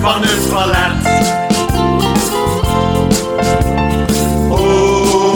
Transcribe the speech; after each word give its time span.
van 0.00 0.22
het 0.22 0.48
toilet. 0.48 1.26
Oh. 4.50 5.28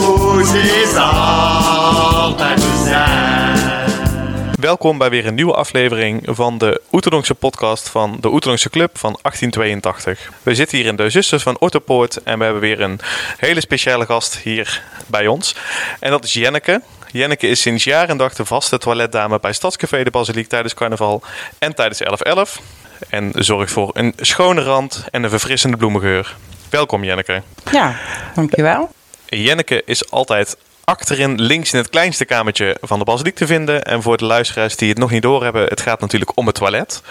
Welkom 4.63 4.97
bij 4.97 5.09
weer 5.09 5.25
een 5.25 5.35
nieuwe 5.35 5.53
aflevering 5.53 6.21
van 6.25 6.57
de 6.57 6.81
Oeterdonkse 6.91 7.33
podcast 7.33 7.89
van 7.89 8.17
de 8.19 8.27
Oeterdonkse 8.27 8.69
Club 8.69 8.97
van 8.97 9.19
1882. 9.21 10.31
We 10.43 10.55
zitten 10.55 10.77
hier 10.77 10.87
in 10.87 10.95
de 10.95 11.09
Zusters 11.09 11.43
van 11.43 11.59
Otterpoort 11.59 12.23
en 12.23 12.37
we 12.37 12.43
hebben 12.43 12.61
weer 12.61 12.81
een 12.81 12.99
hele 13.37 13.61
speciale 13.61 14.05
gast 14.05 14.37
hier 14.37 14.83
bij 15.07 15.27
ons. 15.27 15.55
En 15.99 16.11
dat 16.11 16.23
is 16.23 16.33
Jenneke. 16.33 16.81
Jenneke 17.11 17.47
is 17.47 17.61
sinds 17.61 17.83
jaar 17.83 18.09
en 18.09 18.17
dag 18.17 18.33
de 18.33 18.45
vaste 18.45 18.77
toiletdame 18.77 19.39
bij 19.39 19.53
Stadscafé 19.53 20.03
de 20.03 20.11
Basiliek 20.11 20.47
tijdens 20.47 20.73
carnaval 20.73 21.21
en 21.59 21.75
tijdens 21.75 22.03
11.11. 22.03 22.83
En 23.09 23.31
zorgt 23.35 23.71
voor 23.71 23.89
een 23.93 24.13
schone 24.17 24.61
rand 24.61 25.05
en 25.11 25.23
een 25.23 25.29
verfrissende 25.29 25.77
bloemengeur. 25.77 26.35
Welkom 26.69 27.03
Jenneke. 27.03 27.41
Ja, 27.71 27.95
dankjewel. 28.35 28.91
Jenneke 29.25 29.81
is 29.85 30.11
altijd 30.11 30.57
achterin 30.83 31.41
links 31.41 31.73
in 31.73 31.79
het 31.79 31.89
kleinste 31.89 32.25
kamertje 32.25 32.77
van 32.81 32.99
de 32.99 33.05
basiliek 33.05 33.35
te 33.35 33.45
vinden. 33.45 33.83
En 33.83 34.01
voor 34.01 34.17
de 34.17 34.25
luisteraars 34.25 34.75
die 34.75 34.89
het 34.89 34.97
nog 34.97 35.11
niet 35.11 35.21
doorhebben, 35.21 35.63
het 35.63 35.81
gaat 35.81 35.99
natuurlijk 35.99 36.37
om 36.37 36.45
het 36.45 36.55
toilet. 36.55 37.01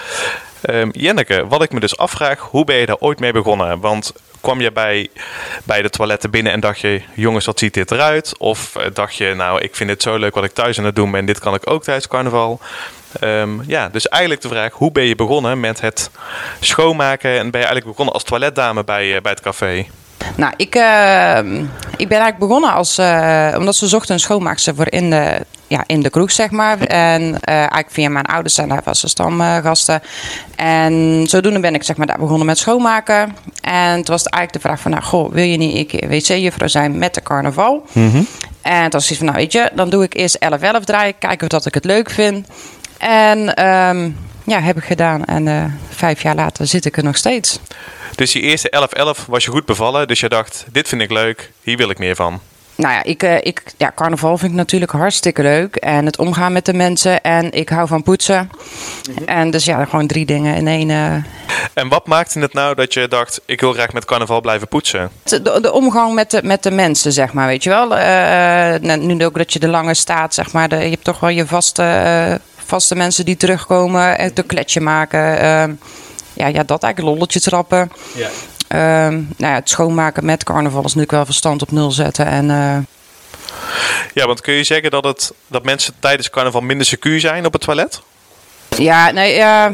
Ehm, 0.61 0.89
Jenneke, 0.93 1.47
wat 1.47 1.63
ik 1.63 1.73
me 1.73 1.81
dus 1.81 1.97
afvraag, 1.97 2.39
hoe 2.39 2.65
ben 2.65 2.77
je 2.77 2.87
daar 2.87 2.99
ooit 2.99 3.19
mee 3.21 3.33
begonnen? 3.33 3.81
Want 3.81 4.13
kwam 4.41 4.61
je 4.61 4.73
bij, 4.73 5.09
bij 5.65 5.83
de 5.83 5.91
toiletten 5.91 6.31
binnen 6.31 6.53
en 6.53 6.61
dacht 6.61 6.81
je, 6.81 7.03
jongens, 7.15 7.47
wat 7.47 7.59
ziet 7.59 7.75
dit 7.75 7.91
eruit? 7.91 8.39
Of 8.39 8.77
eh, 8.77 8.87
dacht 8.93 9.17
je, 9.17 9.35
nou, 9.35 9.61
ik 9.61 9.77
vind 9.77 9.91
het 9.91 10.03
zo 10.03 10.17
leuk 10.17 10.35
wat 10.35 10.45
ik 10.45 10.53
thuis 10.53 10.79
aan 10.79 10.85
het 10.85 10.97
doen 10.97 11.11
ben, 11.11 11.21
en 11.21 11.27
dit 11.27 11.39
kan 11.39 11.55
ik 11.55 11.71
ook 11.71 11.83
tijdens 11.83 12.09
carnaval? 12.09 12.61
Ehm, 13.21 13.51
ja, 13.67 13.89
dus 13.89 14.09
eigenlijk 14.09 14.43
de 14.43 14.49
vraag, 14.49 14.73
hoe 14.73 14.93
ben 14.93 15.05
je 15.05 15.15
begonnen 15.15 15.61
met 15.61 15.81
het 15.81 16.11
schoonmaken? 16.61 17.31
En 17.31 17.51
ben 17.51 17.61
je 17.61 17.67
eigenlijk 17.67 17.87
begonnen 17.87 18.15
als 18.15 18.23
toiletdame 18.23 18.85
bij, 18.85 19.15
eh, 19.15 19.21
bij 19.21 19.33
het 19.33 19.41
café? 19.41 19.87
Nou, 20.37 20.53
ik, 20.57 20.75
eh, 20.75 21.39
ik 21.97 22.09
ben 22.09 22.19
eigenlijk 22.19 22.39
begonnen 22.39 22.73
als, 22.73 22.99
eh, 22.99 23.55
omdat 23.59 23.77
ze 23.77 23.89
zochten 23.89 24.15
een 24.15 24.21
schoonmaakster 24.21 24.75
voor 24.75 24.91
in 24.91 25.11
de, 25.11 25.45
ja, 25.67 25.85
in 25.87 26.01
de 26.01 26.11
kroeg, 26.11 26.31
zeg 26.31 26.51
maar. 26.51 26.81
En 26.81 27.41
eigenlijk 27.41 27.91
via 27.91 28.09
mijn 28.09 28.25
ouders 28.25 28.55
zijn 28.55 28.69
daar 28.69 28.83
vaste 28.83 29.09
stamgasten. 29.09 30.03
En 30.57 31.25
zodoende 31.29 31.61
ben 31.61 31.75
ik 31.75 31.83
zeg 31.83 31.97
maar 31.97 32.07
daar 32.07 32.19
begonnen 32.19 32.47
met 32.47 32.59
schoonmaken. 32.59 33.37
En 33.61 33.95
toen 33.95 34.15
was 34.15 34.25
het 34.25 34.33
eigenlijk 34.33 34.53
de 34.53 34.69
vraag 34.69 34.81
van, 34.81 34.91
nou, 34.91 35.03
goh, 35.03 35.33
wil 35.33 35.45
je 35.45 35.57
niet 35.57 35.77
een 35.77 35.87
keer 35.87 36.09
wc-juffrouw 36.09 36.69
zijn 36.69 36.99
met 36.99 37.15
de 37.15 37.23
carnaval? 37.23 37.85
En 38.63 38.83
toen 38.83 39.01
was 39.01 39.11
ik 39.11 39.17
van, 39.17 39.27
nou 39.27 39.39
weet 39.39 39.53
je, 39.53 39.71
dan 39.75 39.91
doe 39.91 40.03
ik 40.03 40.15
eerst 40.15 40.39
11-11 40.39 40.85
draaien, 40.85 41.19
kijken 41.19 41.43
of 41.43 41.49
dat 41.49 41.67
ik 41.67 41.75
het 41.75 41.85
leuk 41.85 42.11
vind. 42.11 42.47
En 43.09 43.55
ehm, 43.55 44.11
ja, 44.45 44.61
heb 44.61 44.77
ik 44.77 44.85
gedaan. 44.85 45.25
En 45.25 45.49
eh, 45.49 45.65
vijf 45.89 46.23
jaar 46.23 46.35
later 46.35 46.67
zit 46.67 46.85
ik 46.85 46.97
er 46.97 47.05
nog 47.05 47.17
steeds. 47.17 47.59
Dus 48.15 48.33
die 48.33 48.43
eerste 48.43 48.89
11-11 49.23 49.27
was 49.27 49.45
je 49.45 49.51
goed 49.51 49.65
bevallen, 49.65 50.09
dus 50.09 50.21
je 50.21 50.29
dacht, 50.29 50.65
dit 50.73 50.89
vind 50.89 51.03
ik 51.03 51.11
leuk, 51.11 51.51
hier 51.63 51.77
wil 51.77 51.91
ik 51.91 51.99
meer 51.99 52.17
van. 52.17 52.41
Nou 52.75 52.95
ja, 52.95 53.03
ik, 53.03 53.23
eh, 53.23 53.37
ik, 53.41 53.63
ja, 53.77 53.93
carnaval 53.95 54.39
vind 54.39 54.51
ik 54.51 54.57
natuurlijk 54.57 54.93
hartstikke 54.93 55.43
leuk. 55.43 55.77
En 55.77 56.07
het 56.07 56.19
omgaan 56.19 56.53
met 56.53 56.65
de 56.65 56.73
mensen. 56.75 57.21
En 57.23 57.53
ik 57.53 57.69
hou 57.69 57.87
van 57.89 58.03
poetsen. 58.03 58.51
En 59.27 59.51
dus 59.51 59.65
ja, 59.65 59.85
gewoon 59.85 60.07
drie 60.07 60.27
dingen 60.27 60.55
in 60.57 60.69
één. 60.69 60.91
eh. 60.91 61.15
En 61.75 61.89
wat 61.89 62.07
maakte 62.07 62.39
het 62.41 62.53
nou 62.53 62.75
dat 62.75 62.95
je 62.95 63.09
dacht, 63.09 63.41
ik 63.47 63.61
wil 63.61 63.73
graag 63.73 63.93
met 63.93 64.05
carnaval 64.05 64.41
blijven 64.41 64.69
poetsen? 64.69 65.11
De, 65.25 65.61
de 65.61 65.73
omgang 65.73 66.15
met 66.15 66.31
de, 66.31 66.41
met 66.43 66.63
de 66.63 66.71
mensen, 66.71 67.13
zeg 67.13 67.33
maar, 67.33 67.47
weet 67.47 67.63
je 67.63 67.71
wel. 67.71 67.97
Eh, 67.97 68.81
nou, 68.81 68.97
nu 68.99 69.25
ook 69.25 69.39
dat 69.39 69.53
je 69.53 69.59
er 69.59 69.69
langer 69.69 69.97
staat, 69.97 70.35
zeg 70.35 70.53
maar. 70.53 70.69
De, 70.69 70.77
je 70.77 70.91
hebt 70.91 71.05
toch 71.05 71.21
wel 71.21 71.31
je 71.31 71.47
vaste, 71.47 71.83
eh, 71.83 72.35
vaste 72.73 72.95
mensen 72.95 73.25
die 73.25 73.37
terugkomen. 73.37 74.19
En 74.19 74.31
een 74.35 74.47
kletje 74.47 74.81
maken. 74.81 75.39
eh, 75.39 75.65
ja, 76.33 76.47
ja, 76.47 76.63
dat 76.63 76.83
eigenlijk, 76.83 77.15
lolletje 77.15 77.41
trappen. 77.41 77.93
Ja. 78.15 78.29
Ehm, 78.69 79.13
nou 79.15 79.53
ja, 79.53 79.55
het 79.55 79.69
schoonmaken 79.69 80.25
met 80.25 80.45
carnaval 80.45 80.79
is 80.81 80.85
natuurlijk 80.85 81.13
wel 81.13 81.25
verstand 81.25 81.63
op 81.63 81.71
nul 81.71 81.91
zetten. 81.91 82.27
En 82.27 82.51
eh, 82.51 82.79
Ja, 84.15 84.27
want 84.27 84.41
kun 84.41 84.55
je 84.55 84.65
zeggen 84.65 84.91
dat, 84.91 85.05
het, 85.05 85.33
dat 85.47 85.65
mensen 85.65 85.95
tijdens 85.99 86.31
carnaval 86.31 86.61
minder 86.61 86.87
secuur 86.87 87.21
zijn 87.21 87.47
op 87.47 87.53
het 87.53 87.63
toilet? 87.63 88.01
Ja, 88.79 89.11
nee, 89.11 89.35
ja, 89.35 89.73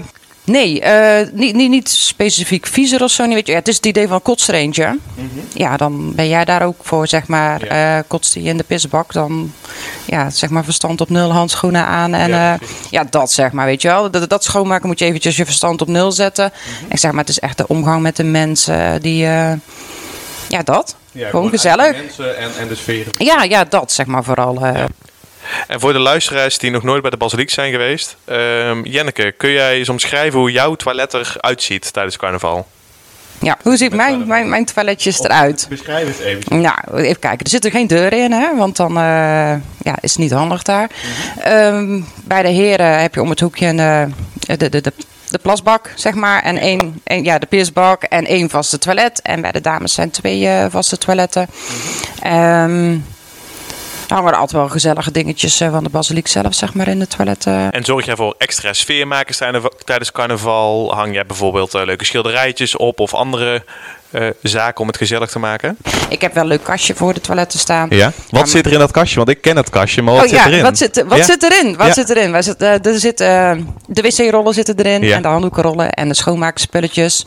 nee 0.48 0.80
eh, 0.80 1.26
niet, 1.32 1.54
niet, 1.54 1.70
niet 1.70 1.88
specifiek 1.88 2.66
viezer 2.66 3.02
of 3.02 3.10
zo. 3.10 3.24
Niet, 3.24 3.34
weet 3.34 3.46
je. 3.46 3.52
Ja, 3.52 3.58
het 3.58 3.68
is 3.68 3.76
het 3.76 3.86
idee 3.86 4.08
van 4.08 4.22
kotstreentje. 4.22 4.98
Ja, 5.54 5.76
dan 5.76 6.14
ben 6.14 6.28
jij 6.28 6.44
daar 6.44 6.62
ook 6.62 6.76
voor, 6.80 7.08
zeg 7.08 7.26
maar. 7.26 7.64
Ja. 7.64 7.96
eh 7.98 8.02
kotst 8.06 8.32
die 8.32 8.42
in 8.42 8.56
de 8.56 8.64
pisbak, 8.64 9.12
dan 9.12 9.52
ja, 10.04 10.30
zeg 10.30 10.50
maar 10.50 10.64
verstand 10.64 11.00
op 11.00 11.08
nul, 11.10 11.32
handschoenen 11.32 11.84
aan. 11.86 12.14
En 12.14 12.28
Ja, 12.30 12.56
precies. 12.56 12.76
ja 12.90 13.04
dat 13.10 13.30
zeg 13.32 13.52
maar, 13.52 13.66
weet 13.66 13.82
je 13.82 13.88
wel. 13.88 14.10
Dat, 14.10 14.28
dat 14.30 14.44
schoonmaken 14.44 14.86
moet 14.88 14.98
je 14.98 15.04
eventjes 15.04 15.36
je 15.36 15.44
verstand 15.44 15.80
op 15.80 15.88
nul 15.88 16.12
zetten. 16.12 16.52
Ik 16.88 16.98
zeg 16.98 17.10
maar, 17.10 17.20
het 17.20 17.28
is 17.28 17.38
echt 17.38 17.56
de 17.56 17.66
omgang 17.66 18.02
met 18.02 18.16
de 18.16 18.24
mensen 18.24 19.02
die... 19.02 19.24
eh, 19.26 19.52
ja, 20.48 20.62
dat. 20.64 20.96
gewoon 21.14 21.48
gezellig. 21.50 21.96
Mensen 21.96 22.38
en, 22.38 22.50
en 22.58 22.68
de 22.68 22.74
sfeer. 22.74 23.06
Ja, 23.16 23.42
ja, 23.42 23.64
dat 23.64 23.92
zeg 23.92 24.06
maar 24.06 24.24
vooral. 24.24 24.58
En 25.66 25.80
voor 25.80 25.92
de 25.92 25.98
luisteraars 25.98 26.58
die 26.58 26.70
nog 26.70 26.82
nooit 26.82 27.02
bij 27.02 27.10
de 27.10 27.16
basiliek 27.16 27.50
zijn 27.50 27.72
geweest. 27.72 28.16
ehm, 28.24 28.84
Jenneke, 28.84 29.32
kun 29.32 29.50
jij 29.50 29.74
eens 29.74 29.88
omschrijven 29.88 30.38
hoe 30.38 30.50
jouw 30.50 30.74
toilet 30.74 31.14
eruit 31.14 31.62
ziet 31.62 31.92
tijdens 31.92 32.16
carnaval? 32.16 32.66
Ja, 33.40 33.56
hoe 33.62 33.76
ziet 33.76 33.94
mijn, 33.94 34.26
mijn, 34.26 34.48
mijn 34.48 34.64
toiletjes 34.64 35.20
eruit? 35.20 35.66
Beschrijf 35.68 36.06
het 36.06 36.18
even. 36.18 36.60
Nou, 36.60 36.76
even 36.94 37.18
kijken. 37.18 37.44
Er 37.44 37.50
zitten 37.50 37.70
geen 37.70 37.86
deuren 37.86 38.18
in, 38.18 38.32
hè? 38.32 38.56
want 38.56 38.76
dan 38.76 38.90
eh, 38.96 39.54
ja, 39.82 39.96
is 40.00 40.10
het 40.10 40.18
niet 40.18 40.30
handig 40.30 40.62
daar. 40.62 40.90
Ehm, 41.38 42.00
bij 42.24 42.42
de 42.42 42.48
heren 42.48 43.00
heb 43.00 43.14
je 43.14 43.22
om 43.22 43.30
het 43.30 43.40
hoekje 43.40 43.66
een, 43.66 43.78
eh, 43.78 44.02
de, 44.58 44.68
de, 44.68 44.80
de, 44.80 44.92
de 45.28 45.38
plasbak, 45.38 45.92
zeg 45.94 46.14
maar. 46.14 46.42
En 46.42 46.58
één, 46.58 47.00
één, 47.04 47.24
ja, 47.24 47.38
de 47.38 47.46
pisbak 47.46 48.02
en 48.02 48.26
één 48.26 48.50
vaste 48.50 48.78
toilet. 48.78 49.22
En 49.22 49.40
bij 49.40 49.52
de 49.52 49.60
dames 49.60 49.94
zijn 49.94 50.10
twee 50.10 50.48
eh, 50.48 50.66
vaste 50.70 50.98
toiletten. 50.98 51.46
Ehm 52.22 52.92
er 52.92 53.00
hangen 54.08 54.32
er 54.32 54.38
altijd 54.38 54.52
wel 54.60 54.68
gezellige 54.68 55.10
dingetjes 55.10 55.60
eh, 55.60 55.70
van 55.70 55.84
de 55.84 55.90
basiliek 55.90 56.26
zelf, 56.28 56.54
zeg 56.54 56.74
maar, 56.74 56.88
in 56.88 56.98
de 56.98 57.06
toiletten. 57.06 57.70
En 57.70 57.84
zorg 57.84 58.04
jij 58.06 58.16
voor 58.16 58.34
extra 58.38 58.72
sfeermakers 58.72 59.36
tijdens- 59.36 59.64
tijdens 59.84 60.12
carnaval? 60.12 60.94
Hang 60.94 61.14
jij 61.14 61.26
bijvoorbeeld 61.26 61.74
eh, 61.74 61.84
leuke 61.84 62.04
schilderijtjes 62.04 62.76
op 62.76 63.00
of 63.00 63.14
andere 63.14 63.62
eh, 64.10 64.26
zaken 64.42 64.80
om 64.80 64.86
het 64.86 64.96
gezellig 64.96 65.30
te 65.30 65.38
maken? 65.38 65.76
Ik 66.08 66.20
heb 66.20 66.34
wel 66.34 66.42
een 66.42 66.48
leuk 66.48 66.62
kastje 66.64 66.94
voor 66.94 67.14
de 67.14 67.20
toiletten 67.20 67.58
staan. 67.58 67.86
Ja? 67.90 68.12
Wat 68.30 68.48
zit 68.48 68.66
er 68.66 68.72
in 68.72 68.78
dat 68.78 68.90
kastje? 68.90 69.16
Want 69.16 69.28
ik 69.28 69.40
ken 69.40 69.56
het 69.56 69.70
kastje, 69.70 70.02
maar 70.02 70.14
wat 70.14 70.22
oh 70.24 70.28
zit 70.28 70.38
ja, 70.38 70.46
erin? 70.46 70.62
wat, 70.62 70.78
zit, 70.78 71.04
wat 71.06 71.18
Ja? 71.18 71.24
zit 71.24 71.42
erin? 71.42 71.76
Wat 71.76 71.86
Ja. 71.86 71.92
zit 71.92 72.08
erin? 72.10 72.30
Waar 72.32 72.42
zit, 72.42 72.62
eh, 72.62 72.86
er 72.86 72.98
zit, 72.98 73.20
eh, 73.20 73.52
de 73.86 74.02
wc-rollen 74.02 74.54
zitten 74.54 74.78
erin 74.78 75.02
Ja. 75.02 75.16
en 75.16 75.22
de 75.22 75.28
handdoekenrollen 75.28 75.90
en 75.92 76.08
de 76.08 76.14
schoonmaakspulletjes. 76.14 77.24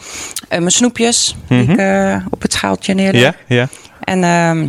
Eh, 0.49 0.59
mijn 0.59 0.71
snoepjes 0.71 1.35
die 1.47 1.63
ik 1.71 1.77
eh, 1.77 2.15
op 2.29 2.41
het 2.41 2.53
schaaltje 2.53 2.93
neerleg. 2.93 3.21
Ja, 3.21 3.33
ja. 3.55 3.67
En 3.99 4.23
ehm, 4.23 4.67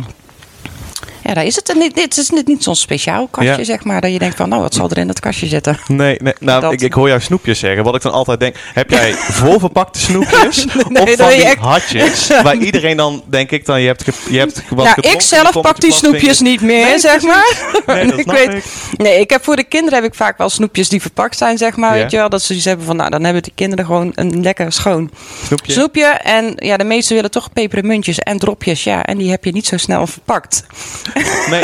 ja, 1.23 1.33
daar 1.33 1.45
is 1.45 1.55
het. 1.55 1.73
Niet, 1.77 1.95
dit 1.95 2.17
is 2.17 2.29
niet, 2.29 2.47
niet 2.47 2.63
zo'n 2.63 2.75
speciaal 2.75 3.27
kastje, 3.31 3.57
Ja. 3.57 3.63
zeg 3.63 3.83
maar. 3.83 4.01
Dat 4.01 4.11
je 4.11 4.19
denkt 4.19 4.35
van, 4.35 4.49
nou, 4.49 4.61
wat 4.61 4.73
zal 4.73 4.89
er 4.89 4.97
in 4.97 5.07
dat 5.07 5.19
kastje 5.19 5.47
zitten? 5.47 5.77
Nee, 5.87 6.17
nee 6.21 6.33
nou, 6.39 6.61
Dat- 6.61 6.71
ik, 6.73 6.81
ik 6.81 6.93
hoor 6.93 7.07
jou 7.07 7.19
snoepjes 7.21 7.59
zeggen. 7.59 7.83
Wat 7.83 7.95
ik 7.95 8.01
dan 8.01 8.11
altijd 8.11 8.39
denk, 8.39 8.55
heb 8.73 8.89
jij 8.89 9.13
volverpakte 9.43 9.99
snoepjes? 9.99 10.65
Nee, 10.65 11.03
of 11.03 11.09
dat 11.09 11.15
van 11.17 11.29
je 11.31 11.35
die 11.35 11.45
echt- 11.45 11.57
hartjes? 11.59 12.27
Waar 12.43 12.55
iedereen 12.55 12.97
dan, 12.97 13.23
denk 13.25 13.51
ik 13.51 13.65
dan, 13.65 13.81
je 13.81 13.87
hebt, 13.87 14.03
ge, 14.03 14.11
je 14.29 14.37
hebt 14.39 14.61
wat 14.69 14.85
nou, 14.85 15.13
ik 15.13 15.21
zelf 15.21 15.61
pak 15.61 15.79
die 15.81 15.89
je 15.89 15.95
snoepjes 15.95 16.39
niet 16.39 16.61
meer, 16.61 16.85
Nee, 16.85 16.99
zeg 16.99 17.21
maar. 17.21 17.55
Nee, 17.85 18.05
dat 18.05 18.17
ik 18.19 18.23
snap 18.23 18.35
weet, 18.35 18.53
ik. 18.53 18.63
Nee, 18.97 19.19
ik 19.19 19.29
heb 19.29 19.43
voor 19.43 19.55
de 19.55 19.63
kinderen 19.63 20.01
heb 20.01 20.11
ik 20.11 20.15
vaak 20.15 20.37
wel 20.37 20.49
snoepjes 20.49 20.89
die 20.89 21.01
verpakt 21.01 21.37
zijn, 21.37 21.57
zeg 21.57 21.75
maar. 21.75 21.95
Ja. 21.95 22.01
Weet 22.01 22.11
je 22.11 22.17
wel, 22.17 22.29
dat 22.29 22.41
ze 22.41 22.53
iets 22.55 22.65
hebben 22.65 22.85
van, 22.85 22.95
nou, 22.95 23.09
dan 23.09 23.23
hebben 23.23 23.43
die 23.43 23.51
kinderen 23.55 23.85
gewoon 23.85 24.11
een 24.15 24.41
lekker 24.41 24.71
schoon 24.71 25.11
Snoepje? 25.45 25.71
snoepje. 25.71 26.05
En 26.05 26.53
ja, 26.55 26.77
de 26.77 26.83
meesten 26.83 27.15
willen 27.15 27.31
toch 27.31 27.53
pepermuntjes 27.53 28.19
en 28.19 28.39
dropjes. 28.39 28.83
Ja, 28.83 29.03
en 29.05 29.17
die 29.17 29.29
heb 29.29 29.45
je 29.45 29.51
niet 29.51 29.65
zo 29.67 29.77
snel 29.77 30.07
verpakt. 30.07 30.63
Nee. 31.49 31.61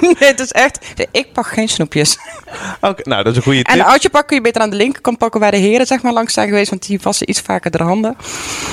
nee, 0.00 0.14
het 0.28 0.40
is 0.40 0.52
echt, 0.52 0.78
ik 1.10 1.32
pak 1.32 1.46
geen 1.46 1.68
snoepjes. 1.68 2.18
Oké, 2.80 3.02
nou, 3.08 3.22
dat 3.22 3.32
is 3.32 3.36
een 3.38 3.42
goede 3.44 3.62
En 3.62 3.74
tip. 3.74 3.84
als 3.86 4.02
je 4.02 4.08
pakt, 4.10 4.26
kun 4.26 4.36
je 4.36 4.42
beter 4.42 4.62
aan 4.62 4.70
de 4.70 4.76
linkerkant 4.76 5.18
pakken 5.18 5.40
waar 5.40 5.50
de 5.50 5.56
heren 5.56 5.86
zeg 5.86 6.02
maar 6.02 6.12
langs 6.12 6.32
zijn 6.34 6.48
geweest. 6.48 6.70
Want 6.70 6.86
die 6.86 7.00
wassen 7.02 7.30
iets 7.30 7.40
vaker 7.40 7.70
de 7.70 7.82
handen. 7.82 8.16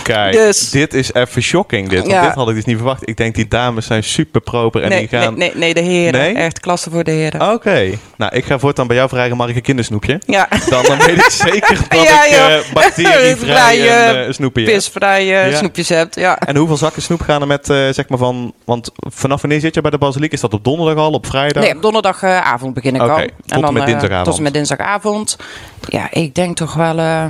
Kijk, 0.03 0.33
dus- 0.33 0.69
dit 0.69 0.93
is 0.93 1.13
even 1.13 1.41
shocking. 1.41 1.89
Dit, 1.89 1.99
want 1.99 2.11
Ja. 2.11 2.25
dit 2.25 2.33
had 2.35 2.49
ik 2.49 2.55
dus 2.55 2.65
niet 2.65 2.75
verwacht. 2.75 3.07
Ik 3.09 3.17
denk, 3.17 3.35
die 3.35 3.47
dames 3.47 3.85
zijn 3.85 4.03
super 4.03 4.41
proper 4.41 4.81
en 4.83 4.89
nee, 4.89 4.99
die 4.99 5.07
gaan... 5.07 5.37
nee, 5.37 5.49
nee, 5.49 5.57
nee, 5.57 5.73
de 5.73 5.79
heren. 5.81 6.19
Nee? 6.19 6.33
Echt 6.35 6.59
klasse 6.59 6.89
voor 6.89 7.03
de 7.03 7.11
heren. 7.11 7.51
Oké. 7.53 7.89
Nou, 8.17 8.35
ik 8.35 8.45
ga 8.45 8.59
voortaan 8.59 8.87
bij 8.87 8.95
jou 8.95 9.09
vragen, 9.09 9.37
mag 9.37 9.49
ik 9.49 9.55
een 9.55 9.61
kindersnoepje? 9.61 10.21
Ja. 10.25 10.47
Dan, 10.69 10.83
dan 10.83 10.97
weet 10.97 11.17
ik 11.17 11.29
zeker 11.29 11.77
dat 11.89 12.03
Ja, 12.03 12.25
ik 12.25 12.31
joh. 12.31 12.53
eh 12.53 12.59
bacterievrij 12.73 13.77
Vrij, 13.79 14.07
en 14.09 14.25
eh, 14.27 14.31
snoepje 14.33 14.61
heb. 14.71 15.21
Ja. 15.21 15.57
snoepjes 15.57 15.89
hebt. 15.89 16.15
Ja. 16.15 16.39
En 16.39 16.55
hoeveel 16.55 16.77
zakken 16.77 17.01
snoep 17.01 17.21
gaan 17.21 17.41
er 17.41 17.47
met, 17.47 17.69
eh, 17.69 17.77
zeg 17.91 18.09
maar 18.09 18.17
van... 18.17 18.53
Want 18.65 18.91
vanaf 18.95 19.41
wanneer 19.41 19.59
zit 19.59 19.74
je 19.75 19.81
bij 19.81 19.91
de 19.91 19.97
basiliek? 19.97 20.31
Is 20.31 20.41
dat 20.41 20.53
op 20.53 20.63
donderdag 20.63 21.03
al, 21.03 21.11
op 21.11 21.25
vrijdag? 21.25 21.63
Nee, 21.63 21.75
op 21.75 21.81
donderdagavond 21.81 22.73
begin 22.73 22.95
ik 22.95 23.01
Oké, 23.01 23.11
al. 23.11 23.25
tot 23.45 23.63
en 23.63 23.73
met 23.73 23.81
eh, 23.81 23.87
dinsdagavond. 23.87 24.25
Tot 24.25 24.37
en 24.37 24.43
met 24.43 24.53
dinsdagavond. 24.53 25.37
Ja, 25.87 26.07
ik 26.11 26.35
denk 26.35 26.55
toch 26.57 26.73
wel... 26.73 26.97
eh, 26.99 27.25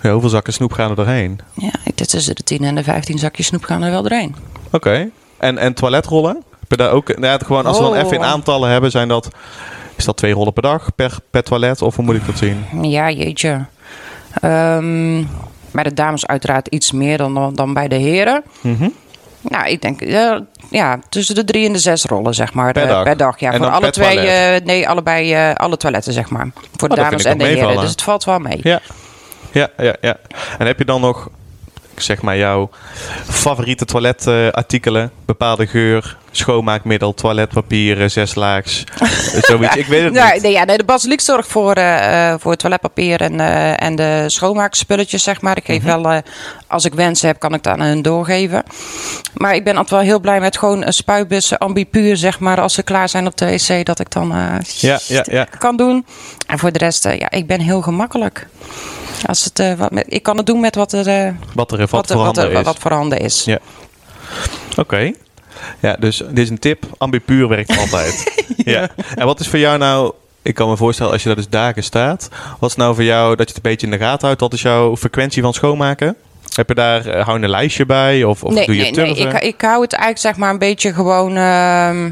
Ja, 0.00 0.10
hoeveel 0.12 0.28
zakken 0.28 0.52
snoep 0.52 0.72
gaan 0.72 0.90
er 0.90 0.96
doorheen? 0.96 1.40
ja, 1.54 1.70
dit 1.94 2.08
tussen 2.10 2.34
de 2.34 2.42
10 2.42 2.64
en 2.64 2.74
de 2.74 2.82
15 2.82 3.18
zakjes 3.18 3.46
snoep 3.46 3.64
gaan 3.64 3.82
er 3.82 3.90
wel 3.90 4.02
doorheen. 4.02 4.36
Oké. 4.72 5.08
En, 5.38 5.58
en 5.58 5.74
toiletrollen? 5.74 6.42
Heb 6.60 6.70
je 6.70 6.76
daar 6.76 6.90
ook... 6.90 7.08
Nou 7.08 7.26
ja, 7.26 7.38
gewoon, 7.46 7.66
als 7.66 7.76
we 7.76 7.82
dan 7.82 7.92
Oh. 7.92 7.98
even 7.98 8.12
in 8.16 8.22
aantallen 8.24 8.70
hebben, 8.70 8.90
zijn 8.90 9.08
dat... 9.08 9.28
Is 9.96 10.04
dat 10.04 10.16
twee 10.16 10.32
rollen 10.32 10.52
per 10.52 10.62
dag 10.62 10.94
per, 10.94 11.16
per 11.30 11.42
toilet? 11.42 11.82
Of 11.82 11.96
hoe 11.96 12.04
moet 12.04 12.14
ik 12.14 12.26
dat 12.26 12.38
zien? 12.38 12.64
Ja, 12.82 13.10
jeetje. 13.10 13.64
Ehm, 14.40 15.22
Bij 15.70 15.82
de 15.84 15.94
dames 15.94 16.26
uiteraard 16.26 16.68
iets 16.68 16.92
meer 16.92 17.18
dan, 17.18 17.34
dan, 17.34 17.54
dan 17.54 17.72
bij 17.74 17.88
de 17.88 17.94
heren. 17.96 18.42
Mhm. 18.60 18.88
Nou, 19.48 19.68
ik 19.68 19.82
denk 19.82 20.00
eh, 20.00 20.36
ja, 20.70 20.98
tussen 21.08 21.34
de 21.34 21.44
drie 21.44 21.66
en 21.66 21.72
de 21.72 21.78
zes 21.78 22.04
rollen, 22.04 22.34
zeg 22.34 22.52
maar. 22.52 22.72
Per 22.72 22.82
eh, 22.82 22.88
dag? 22.88 23.04
per 23.04 23.16
dag 23.16 23.40
ja. 23.40 23.52
En 23.52 23.58
voor 23.58 23.70
alle 23.70 23.90
twee, 23.90 24.18
eh, 24.18 24.64
nee, 24.64 24.88
allebei, 24.88 25.52
alle 25.54 25.76
toiletten, 25.76 26.12
zeg 26.12 26.30
maar. 26.30 26.48
Voor 26.76 26.88
de 26.88 26.94
Oh, 26.94 27.00
dat 27.00 27.10
dames 27.10 27.24
en 27.24 27.38
de 27.38 27.44
heren. 27.44 27.80
Dus 27.80 27.90
het 27.90 28.02
valt 28.02 28.24
wel 28.24 28.38
mee. 28.38 28.60
Ja. 28.62 28.80
Ja, 29.52 29.68
ja, 29.76 29.96
ja. 30.00 30.16
En 30.58 30.66
heb 30.66 30.78
je 30.78 30.84
dan 30.84 31.00
nog, 31.00 31.28
zeg 32.00 32.22
maar, 32.22 32.36
jouw 32.36 32.70
favoriete 33.28 33.84
toiletartikelen? 33.84 35.10
bepaalde 35.26 35.66
geur, 35.66 36.16
schoonmaakmiddel, 36.30 37.14
toiletpapier, 37.14 38.10
zeslaags, 38.10 38.84
zoiets. 39.48 39.76
Ik 39.76 39.86
weet 39.86 40.02
het 40.04 40.12
Nee, 40.12 40.32
niet. 40.32 40.42
nee, 40.42 40.52
ja, 40.52 40.64
nee, 40.64 40.76
de 40.76 40.84
basiliek 40.84 41.20
zorgt 41.20 41.48
voor, 41.48 41.72
eh, 41.74 42.34
voor 42.38 42.56
toiletpapier 42.56 43.20
en, 43.20 43.40
eh, 43.40 43.82
en 43.82 43.96
de 43.96 44.24
schoonmaakspulletjes, 44.26 45.22
zeg 45.22 45.40
maar. 45.40 45.56
Ik 45.56 45.64
geef 45.64 45.82
Mhm. 45.82 46.00
wel, 46.02 46.22
als 46.66 46.84
ik 46.84 46.94
wensen 46.94 47.28
heb, 47.28 47.38
kan 47.38 47.54
ik 47.54 47.62
dat 47.62 47.72
aan 47.72 47.80
hun 47.86 48.02
doorgeven. 48.02 48.62
Maar 49.34 49.54
ik 49.54 49.64
ben 49.64 49.72
altijd 49.76 49.90
wel 50.00 50.00
heel 50.10 50.20
blij 50.20 50.40
met 50.40 50.58
gewoon 50.58 50.84
een 50.86 50.92
spuitbus, 50.92 51.58
ambipuur, 51.58 52.16
zeg 52.16 52.38
maar. 52.38 52.60
Als 52.60 52.74
ze 52.74 52.82
klaar 52.82 53.08
zijn 53.08 53.26
op 53.26 53.36
de 53.36 53.46
wc, 53.50 53.86
dat 53.86 54.00
ik 54.00 54.10
dan 54.10 54.28
Ja, 54.78 54.98
ja, 55.06 55.24
ja. 55.30 55.46
kan 55.58 55.76
doen. 55.76 56.06
En 56.46 56.58
voor 56.58 56.72
de 56.72 56.78
rest, 56.78 57.04
ja, 57.04 57.30
ik 57.30 57.46
ben 57.46 57.60
heel 57.60 57.82
gemakkelijk. 57.82 58.46
Als 59.26 59.44
het, 59.44 59.58
eh, 59.58 59.74
wat 59.74 59.90
met, 59.90 60.04
ik 60.08 60.22
kan 60.22 60.36
het 60.36 60.46
doen 60.46 60.60
met 60.60 60.74
wat 60.74 60.92
er, 60.92 61.06
eh, 61.06 61.32
Wat 61.54 61.72
er 61.72 61.78
wat, 61.78 61.90
wat, 61.90 62.08
wat, 62.08 62.12
voorhanden 62.12 62.50
is. 62.50 62.64
wat 62.64 62.78
voorhanden 62.78 63.18
is. 63.18 63.44
Ja. 63.44 63.58
Oké. 64.76 65.12
Ja, 65.80 65.96
dus 65.98 66.16
dit 66.16 66.38
is 66.38 66.50
een 66.50 66.58
tip. 66.58 66.84
Ambipuur 66.98 67.48
werkt 67.48 67.78
altijd. 67.82 68.44
ja. 68.56 68.88
En 69.14 69.26
wat 69.26 69.40
is 69.40 69.48
voor 69.48 69.58
jou 69.58 69.78
nou... 69.78 70.12
Ik 70.42 70.54
kan 70.54 70.68
me 70.68 70.76
voorstellen, 70.76 71.12
als 71.12 71.22
je 71.22 71.28
daar 71.28 71.36
dus 71.36 71.48
dagen 71.48 71.84
staat... 71.84 72.28
Wat 72.58 72.70
is 72.70 72.76
nou 72.76 72.94
voor 72.94 73.04
jou 73.04 73.28
dat 73.36 73.48
je 73.48 73.54
het 73.54 73.64
een 73.64 73.70
beetje 73.70 73.86
in 73.86 73.92
de 73.92 73.98
gaten 73.98 74.26
houdt? 74.26 74.40
Wat 74.40 74.52
is 74.52 74.62
jouw 74.62 74.96
frequentie 74.96 75.42
van 75.42 75.54
schoonmaken? 75.54 76.16
Heb 76.54 76.68
je 76.68 76.74
daar 76.74 77.06
eh, 77.06 77.24
hou 77.24 77.38
je 77.38 77.44
een 77.44 77.50
lijstje 77.50 77.86
bij? 77.86 78.24
Of, 78.24 78.44
of 78.44 78.52
nee, 78.52 78.66
doe 78.66 78.76
je 78.76 78.82
nee, 78.82 78.90
nee. 78.90 79.14
turven? 79.14 79.36
Ik, 79.36 79.42
ik 79.42 79.60
hou 79.60 79.82
het 79.82 79.92
eigenlijk 79.92 80.20
zeg 80.20 80.36
maar 80.36 80.50
een 80.50 80.58
beetje 80.58 80.92
gewoon 80.92 81.36
ehm, 81.36 82.10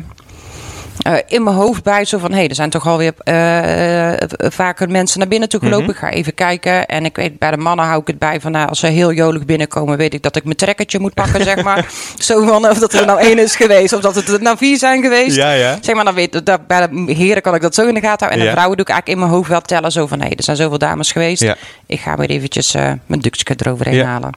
eh, 0.98 1.14
in 1.26 1.42
mijn 1.42 1.56
hoofd 1.56 1.82
bij. 1.82 2.04
Zo 2.04 2.18
van, 2.18 2.30
hé, 2.30 2.36
hey, 2.36 2.48
er 2.48 2.54
zijn 2.54 2.70
toch 2.70 2.86
alweer 2.86 3.12
eh, 3.18 4.12
vaker 4.38 4.90
mensen 4.90 5.18
naar 5.18 5.28
binnen 5.28 5.48
toe 5.48 5.60
gelopen. 5.60 5.84
Mhm. 5.84 5.92
Ik 5.92 5.98
ga 5.98 6.10
even 6.10 6.34
kijken. 6.34 6.86
En 6.86 7.04
ik 7.04 7.16
weet, 7.16 7.38
bij 7.38 7.50
de 7.50 7.56
mannen 7.56 7.86
hou 7.86 8.00
ik 8.00 8.06
het 8.06 8.18
bij 8.18 8.40
van, 8.40 8.52
nou, 8.52 8.68
als 8.68 8.78
ze 8.78 8.86
heel 8.86 9.12
jolig 9.12 9.44
binnenkomen, 9.44 9.96
weet 9.96 10.14
ik 10.14 10.22
dat 10.22 10.36
ik 10.36 10.44
mijn 10.44 10.56
trekkertje 10.56 10.98
moet 10.98 11.14
pakken, 11.14 11.44
zeg 11.52 11.62
maar. 11.62 11.86
Zo 12.18 12.46
van, 12.46 12.68
of 12.68 12.78
dat 12.78 12.92
er 12.92 13.06
nou 13.06 13.20
één 13.20 13.38
is 13.38 13.56
geweest, 13.56 13.92
of 13.92 14.00
dat 14.00 14.14
het 14.14 14.28
er 14.28 14.42
nou 14.42 14.56
vier 14.56 14.78
zijn 14.78 15.02
geweest. 15.02 15.36
Ja, 15.36 15.52
ja. 15.52 15.78
Zeg 15.80 15.94
maar, 15.94 16.04
dan 16.04 16.14
weet, 16.14 16.46
dat, 16.46 16.66
bij 16.66 16.88
de 16.88 17.12
heren 17.12 17.42
kan 17.42 17.54
ik 17.54 17.62
dat 17.62 17.74
zo 17.74 17.86
in 17.86 17.94
de 17.94 18.00
gaten 18.00 18.26
houden. 18.26 18.38
En 18.38 18.44
de 18.44 18.52
vrouwen 18.52 18.76
doe 18.76 18.86
ik 18.86 18.92
eigenlijk 18.92 19.20
in 19.20 19.24
mijn 19.26 19.38
hoofd 19.38 19.50
wel 19.50 19.60
tellen. 19.60 19.92
Zo 19.92 20.06
van, 20.06 20.18
hé, 20.20 20.26
hey, 20.26 20.36
er 20.36 20.44
zijn 20.44 20.56
zoveel 20.56 20.78
dames 20.78 21.12
geweest. 21.12 21.42
Ja. 21.42 21.56
Ik 21.86 22.00
ga 22.00 22.16
weer 22.16 22.30
eventjes 22.30 22.74
eh, 22.74 22.92
mijn 23.06 23.20
duksje 23.20 23.44
eroverheen 23.56 24.04
halen. 24.04 24.32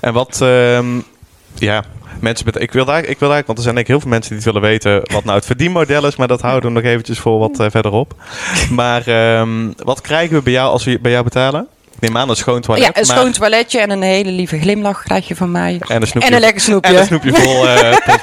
En 0.00 0.12
wat, 0.12 0.40
ehm, 0.40 1.00
ja, 1.54 1.84
mensen 2.24 2.46
met, 2.46 2.60
ik 2.60 2.72
wil 2.72 2.84
daar, 2.84 3.04
ik 3.04 3.18
wil 3.18 3.28
daar, 3.28 3.42
want 3.46 3.58
er 3.58 3.64
zijn 3.64 3.76
eigenlijk 3.76 3.88
heel 3.88 4.00
veel 4.00 4.10
mensen 4.10 4.28
die 4.36 4.38
het 4.44 4.52
willen 4.52 4.68
weten 4.68 5.12
wat 5.14 5.24
nou 5.24 5.36
het 5.36 5.46
verdienmodel 5.46 6.06
is, 6.06 6.16
maar 6.16 6.28
dat 6.28 6.40
houden 6.40 6.72
we 6.72 6.80
nog 6.80 6.90
eventjes 6.90 7.18
voor 7.18 7.38
wat 7.38 7.60
eh, 7.60 7.66
verderop. 7.70 8.14
Maar 8.70 9.06
ehm, 9.06 9.72
wat 9.76 10.00
krijgen 10.00 10.36
we 10.36 10.42
bij 10.42 10.52
jou 10.52 10.70
als 10.70 10.84
we 10.84 10.98
bij 11.00 11.10
jou 11.10 11.24
betalen? 11.24 11.66
Ik 11.94 12.00
neem 12.00 12.16
aan 12.16 12.28
een 12.28 12.36
schoon 12.36 12.60
toilet. 12.60 12.84
Ja, 12.86 13.00
een 13.00 13.06
maar- 13.06 13.16
schoon 13.16 13.32
toiletje 13.32 13.80
en 13.80 13.90
een 13.90 14.02
hele 14.02 14.30
lieve 14.30 14.58
glimlach 14.60 15.02
krijg 15.02 15.28
je 15.28 15.36
van 15.36 15.50
mij. 15.50 15.80
en 15.88 16.00
een 16.00 16.06
snoepje. 16.06 16.28
En 16.28 16.34
een 16.34 16.40
lekker 16.40 16.60
snoepje. 16.60 16.92
En 16.92 17.00
een 17.00 17.06
snoepje 17.06 17.32
vol 17.34 17.68
eh 17.68 17.96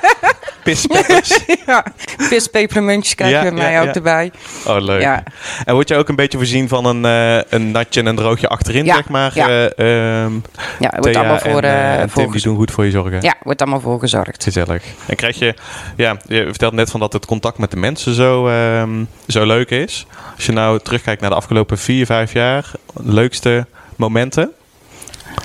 pispeppers. 0.63 1.39
ja, 1.67 1.83
vis, 2.17 2.47
pepermuntjes 2.47 3.15
krijg 3.15 3.31
Ja, 3.31 3.39
je 3.41 3.47
van 3.47 3.57
mij 3.57 3.71
ja, 3.71 3.81
ook 3.81 3.95
erbij. 3.95 4.31
Oh, 4.65 4.79
leuk. 4.81 5.01
Ja. 5.01 5.23
En 5.65 5.73
word 5.73 5.87
je 5.87 5.95
ook 5.95 6.09
een 6.09 6.15
beetje 6.15 6.37
voorzien 6.37 6.67
van 6.67 6.85
een, 6.85 7.05
eh, 7.05 7.51
een 7.51 7.71
natje 7.71 7.99
en 7.99 8.05
een 8.05 8.15
droogje 8.15 8.47
achterin, 8.47 8.85
zeg 8.85 9.09
maar? 9.09 9.31
ja. 9.35 9.47
Ehm, 9.69 10.33
Ja, 10.79 10.93
wordt 10.99 11.15
allemaal 11.15 11.39
voor, 11.39 11.61
en, 11.61 11.99
eh, 12.01 12.07
voor 12.09 12.23
Tim, 12.23 12.31
die 12.31 12.41
doen 12.41 12.55
goed 12.55 12.71
voor 12.71 12.85
je 12.85 12.91
zorgen. 12.91 13.21
Ja, 13.21 13.35
wordt 13.43 13.61
allemaal 13.61 13.79
voor 13.81 13.99
gezorgd. 13.99 14.43
Gezellig. 14.43 14.83
En 15.05 15.15
krijg 15.15 15.39
je, 15.39 15.53
ja, 15.95 16.17
je 16.27 16.43
vertelt 16.45 16.73
net 16.73 16.91
van 16.91 16.99
dat 16.99 17.13
het 17.13 17.25
contact 17.25 17.57
met 17.57 17.71
de 17.71 17.77
mensen 17.77 18.13
zo, 18.13 18.47
ehm, 18.47 19.03
zo 19.27 19.45
leuk 19.45 19.69
is. 19.69 20.05
Als 20.35 20.45
je 20.45 20.51
nou 20.51 20.79
terugkijkt 20.79 21.21
naar 21.21 21.29
de 21.29 21.35
afgelopen 21.35 21.77
vier, 21.77 22.05
vijf 22.05 22.33
jaar, 22.33 22.71
leukste 23.03 23.65
momenten 23.95 24.51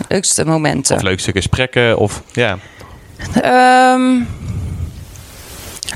Leukste 0.09 0.45
momenten. 0.45 0.97
of 0.97 1.03
leukste 1.03 1.33
gesprekken 1.33 1.99
of 1.99 2.23
ja. 2.33 2.59
Ehm, 3.43 4.21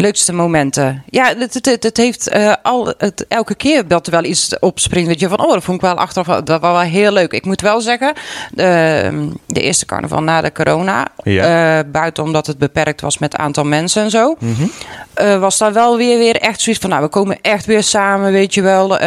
leukste 0.00 0.32
momenten. 0.32 1.02
Ja, 1.11 1.35
het, 1.38 1.55
het, 1.55 1.82
het, 1.82 1.97
heeft 1.97 2.29
eh, 2.29 2.52
al, 2.62 2.93
het, 2.99 3.25
elke 3.29 3.55
keer 3.55 3.88
dat 3.88 4.06
er 4.06 4.12
wel 4.12 4.25
iets 4.25 4.58
opspringt. 4.58 5.08
Weet 5.08 5.20
je, 5.20 5.29
van 5.29 5.41
oh, 5.44 5.52
dat 5.52 5.64
vond 5.64 5.76
ik 5.76 5.82
wel 5.82 5.97
achteraf 5.97 6.41
dat 6.41 6.61
was 6.61 6.73
wel 6.73 6.81
heel 6.81 7.12
leuk. 7.12 7.32
Ik 7.32 7.44
moet 7.44 7.61
wel 7.61 7.81
zeggen, 7.81 8.12
de, 8.50 9.29
de 9.47 9.61
eerste 9.62 9.87
carnaval 9.87 10.23
na 10.23 10.41
de 10.41 10.52
corona, 10.52 11.06
Ja. 11.23 11.79
eh, 11.79 11.91
buiten 11.91 12.25
omdat 12.25 12.47
het 12.47 12.58
beperkt 12.58 13.00
was 13.00 13.19
met 13.19 13.37
aantal 13.37 13.64
mensen 13.64 14.02
en 14.02 14.11
zo, 14.11 14.37
Mhm. 14.38 14.62
eh, 15.14 15.38
was 15.41 15.58
daar 15.58 15.73
wel 15.73 15.97
weer, 15.97 16.19
weer 16.19 16.37
echt 16.37 16.61
zoiets 16.61 16.81
van, 16.81 16.91
nou, 16.91 17.03
we 17.03 17.08
komen 17.08 17.38
echt 17.43 17.67
weer 17.67 17.82
samen, 17.82 18.32
weet 18.32 18.55
je 18.55 18.62
wel. 18.62 18.99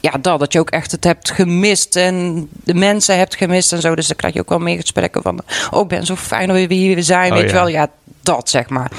Ja, 0.00 0.10
dat, 0.20 0.38
dat 0.38 0.52
je 0.52 0.60
ook 0.60 0.70
echt 0.70 0.90
het 0.92 1.04
hebt 1.04 1.30
gemist 1.30 1.96
en 1.96 2.48
de 2.64 2.74
mensen 2.74 3.18
hebt 3.18 3.36
gemist 3.36 3.72
en 3.72 3.80
zo. 3.80 3.94
Dus 3.94 4.06
dan 4.06 4.16
krijg 4.16 4.34
je 4.34 4.40
ook 4.40 4.48
wel 4.48 4.58
meer 4.58 4.80
gesprekken 4.80 5.22
van, 5.22 5.40
oh, 5.70 5.80
ik 5.80 5.88
ben 5.88 6.06
zo 6.06 6.16
fijn 6.16 6.48
dat 6.48 6.56
we 6.56 6.74
hier 6.74 7.02
zijn, 7.02 7.32
Oh, 7.32 7.38
weet 7.38 7.50
je 7.50 7.56
ja. 7.56 7.62
wel. 7.62 7.68
Ja, 7.68 7.88
dat 8.22 8.48
zeg 8.48 8.68
maar. 8.68 8.90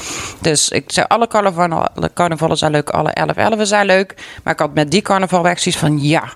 Dus 0.41 0.69
ik 0.69 0.83
zeg, 0.87 1.07
alle 1.07 1.27
carnavallen, 1.27 1.93
alle 1.95 2.11
carnavallen 2.13 2.57
zijn 2.57 2.71
leuk, 2.71 2.89
alle 2.89 3.09
11 3.11 3.35
11 3.35 3.67
zijn 3.67 3.85
leuk. 3.85 4.15
Maar 4.43 4.53
ik 4.53 4.59
had 4.59 4.73
met 4.73 4.91
die 4.91 5.01
carnaval 5.01 5.43
weg 5.43 5.59
zoiets 5.59 5.81
van, 5.81 6.01
ja, 6.01 6.33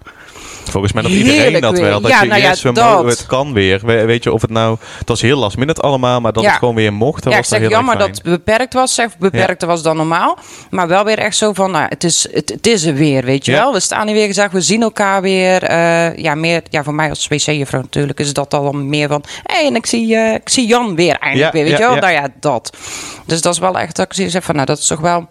Volgens 0.69 0.93
mij 0.93 1.03
nog 1.03 1.11
Heerlijk 1.11 1.35
iedereen 1.35 1.61
dat 1.61 1.71
weer. 1.73 1.81
wel. 1.81 2.01
Dat 2.01 2.11
Ja, 2.11 2.21
je 2.21 2.27
nou 2.27 2.41
ja, 2.41 2.47
yes, 2.49 2.61
we 2.61 2.71
dat. 2.71 2.91
mogen, 2.93 3.07
het 3.07 3.25
kan 3.25 3.53
weer. 3.53 3.79
We- 3.85 4.05
weet 4.05 4.23
je 4.23 4.31
of 4.33 4.41
het 4.41 4.49
nou, 4.51 4.77
het 4.99 5.07
was 5.09 5.21
heel 5.21 5.37
last 5.37 5.57
minute 5.57 5.81
allemaal, 5.81 6.21
maar 6.21 6.33
dat 6.33 6.43
Ja. 6.43 6.49
het 6.49 6.57
gewoon 6.59 6.75
weer 6.75 6.93
mocht. 6.93 7.23
Dat 7.23 7.31
ja, 7.33 7.37
ik 7.39 7.43
was 7.45 7.51
wel 7.51 7.59
zeg 7.61 7.69
jammer 7.69 7.97
dat 7.97 8.07
het 8.07 8.23
beperkt 8.23 8.73
was. 8.73 8.93
Zeg, 8.93 9.17
beperkter 9.17 9.67
was 9.67 9.81
dan 9.81 9.95
normaal. 9.95 10.37
Maar 10.69 10.87
wel 10.87 11.03
weer 11.03 11.17
echt 11.17 11.35
zo 11.37 11.53
van, 11.53 11.71
nou, 11.71 11.85
het, 11.89 12.03
is, 12.03 12.27
het, 12.31 12.49
het 12.49 12.67
is 12.67 12.83
er 12.85 12.93
weer, 12.93 13.23
weet 13.23 13.45
je 13.45 13.51
wel. 13.51 13.73
We 13.73 13.79
staan 13.79 14.07
hier 14.07 14.15
weer 14.15 14.27
gezegd, 14.27 14.51
we 14.53 14.61
zien 14.61 14.81
elkaar 14.81 15.21
weer. 15.21 15.63
Eh, 15.63 16.15
ja, 16.17 16.35
meer, 16.35 16.61
ja, 16.69 16.83
voor 16.83 16.93
mij 16.95 17.09
als 17.09 17.27
wc-juffrouw 17.27 17.81
natuurlijk 17.81 18.19
is 18.19 18.33
dat 18.33 18.53
al 18.53 18.71
meer 18.71 19.07
van... 19.07 19.23
Hé, 19.43 19.55
hey, 19.55 19.65
en 19.67 19.75
ik 19.75 19.85
zie, 19.85 20.15
eh, 20.15 20.33
ik 20.33 20.49
zie 20.49 20.67
Jan 20.67 20.95
weer 20.95 21.15
eindelijk 21.19 21.53
Ja, 21.53 21.59
weer, 21.59 21.69
weet 21.69 21.77
je 21.79 21.83
wel. 21.85 21.93
ja. 21.93 21.99
Nou 21.99 22.13
ja, 22.13 22.27
dat. 22.39 22.77
Dus 23.25 23.41
dat 23.41 23.53
is 23.53 23.59
wel 23.59 23.79
echt 23.79 23.95
dat 23.95 24.17
ik 24.17 24.31
heb 24.31 24.43
van, 24.43 24.55
nou, 24.55 24.65
dat 24.67 24.77
is 24.77 24.87
toch 24.87 24.99
wel... 24.99 25.27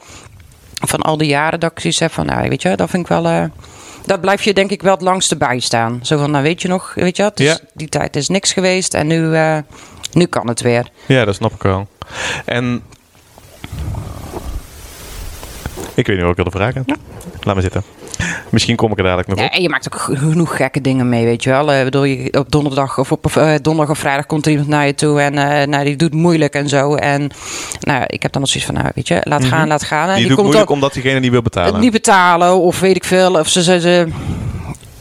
Van 0.86 1.02
al 1.02 1.16
die 1.16 1.28
jaren 1.28 1.60
dat 1.60 1.70
ik 1.70 1.80
zoiets 1.80 1.98
heb 1.98 2.12
van, 2.12 2.26
nou, 2.26 2.48
weet 2.48 2.62
je, 2.62 2.76
dat 2.76 2.90
vind 2.90 3.02
ik 3.02 3.08
wel... 3.08 3.26
eh, 3.26 3.44
dat 4.06 4.20
blijf 4.20 4.42
je 4.42 4.54
denk 4.54 4.70
ik 4.70 4.82
wel 4.82 4.92
het 4.92 5.02
langste 5.02 5.36
bij 5.36 5.58
staan. 5.60 5.98
Zo 6.02 6.18
van, 6.18 6.30
nou 6.30 6.42
weet 6.42 6.62
je 6.62 6.68
nog, 6.68 6.94
weet 6.94 7.16
je 7.16 7.22
wat, 7.22 7.36
dus 7.36 7.46
Ja. 7.46 7.58
die 7.74 7.88
tijd 7.88 8.16
is 8.16 8.28
niks 8.28 8.52
geweest 8.52 8.94
en 8.94 9.06
nu, 9.06 9.34
eh, 9.34 9.58
nu 10.12 10.26
kan 10.26 10.48
het 10.48 10.60
weer. 10.60 10.88
Ja, 11.06 11.24
dat 11.24 11.34
snap 11.34 11.52
ik 11.52 11.62
wel. 11.62 11.88
En 12.44 12.82
ik 15.94 16.06
weet 16.06 16.16
niet 16.16 16.20
wat 16.20 16.30
ik 16.30 16.36
wilde 16.36 16.50
vragen. 16.50 16.84
Laat 17.40 17.54
maar 17.54 17.62
zitten. 17.62 17.82
Misschien 18.48 18.76
kom 18.76 18.90
ik 18.90 18.96
er 18.98 19.02
dadelijk 19.04 19.28
nog 19.28 19.38
Ja, 19.38 19.50
en 19.50 19.62
je 19.62 19.68
maakt 19.68 19.88
ook 19.94 20.00
genoeg 20.18 20.56
gekke 20.56 20.80
dingen 20.80 21.08
mee, 21.08 21.24
weet 21.24 21.42
je 21.42 21.50
wel. 21.50 21.72
Eh, 21.72 21.84
bedoel, 21.84 22.04
je, 22.04 22.32
op 22.38 22.50
donderdag 22.52 22.98
of 22.98 23.12
op 23.12 23.26
eh, 23.36 23.52
donderdag 23.62 23.90
of 23.94 23.98
vrijdag 23.98 24.26
komt 24.26 24.44
er 24.44 24.50
iemand 24.50 24.68
naar 24.68 24.86
je 24.86 24.94
toe 24.94 25.20
en 25.20 25.38
eh, 25.38 25.66
nou, 25.66 25.84
die 25.84 25.96
doet 25.96 26.14
moeilijk 26.14 26.54
en 26.54 26.68
zo. 26.68 26.94
En 26.94 27.30
nou, 27.80 28.04
ik 28.06 28.22
heb 28.22 28.32
dan 28.32 28.40
nog 28.40 28.50
zoiets 28.50 28.70
van, 28.70 28.80
nou, 28.80 28.90
weet 28.94 29.08
je, 29.08 29.18
laat 29.22 29.44
gaan, 29.44 29.68
laat 29.68 29.84
gaan. 29.84 30.02
En 30.02 30.06
Mhm. 30.08 30.16
Die, 30.16 30.26
doet 30.26 30.34
komt 30.34 30.42
moeilijk 30.46 30.66
dan 30.66 30.76
omdat 30.76 30.92
diegene 30.92 31.18
niet 31.20 31.30
wil 31.30 31.42
betalen. 31.42 31.80
niet 31.80 31.92
betalen 31.92 32.54
of 32.56 32.80
weet 32.80 32.96
ik 32.96 33.04
veel. 33.04 33.34
Of 33.38 33.48
ze, 33.48 33.62
ze, 33.62 33.80
ze- 33.80 34.08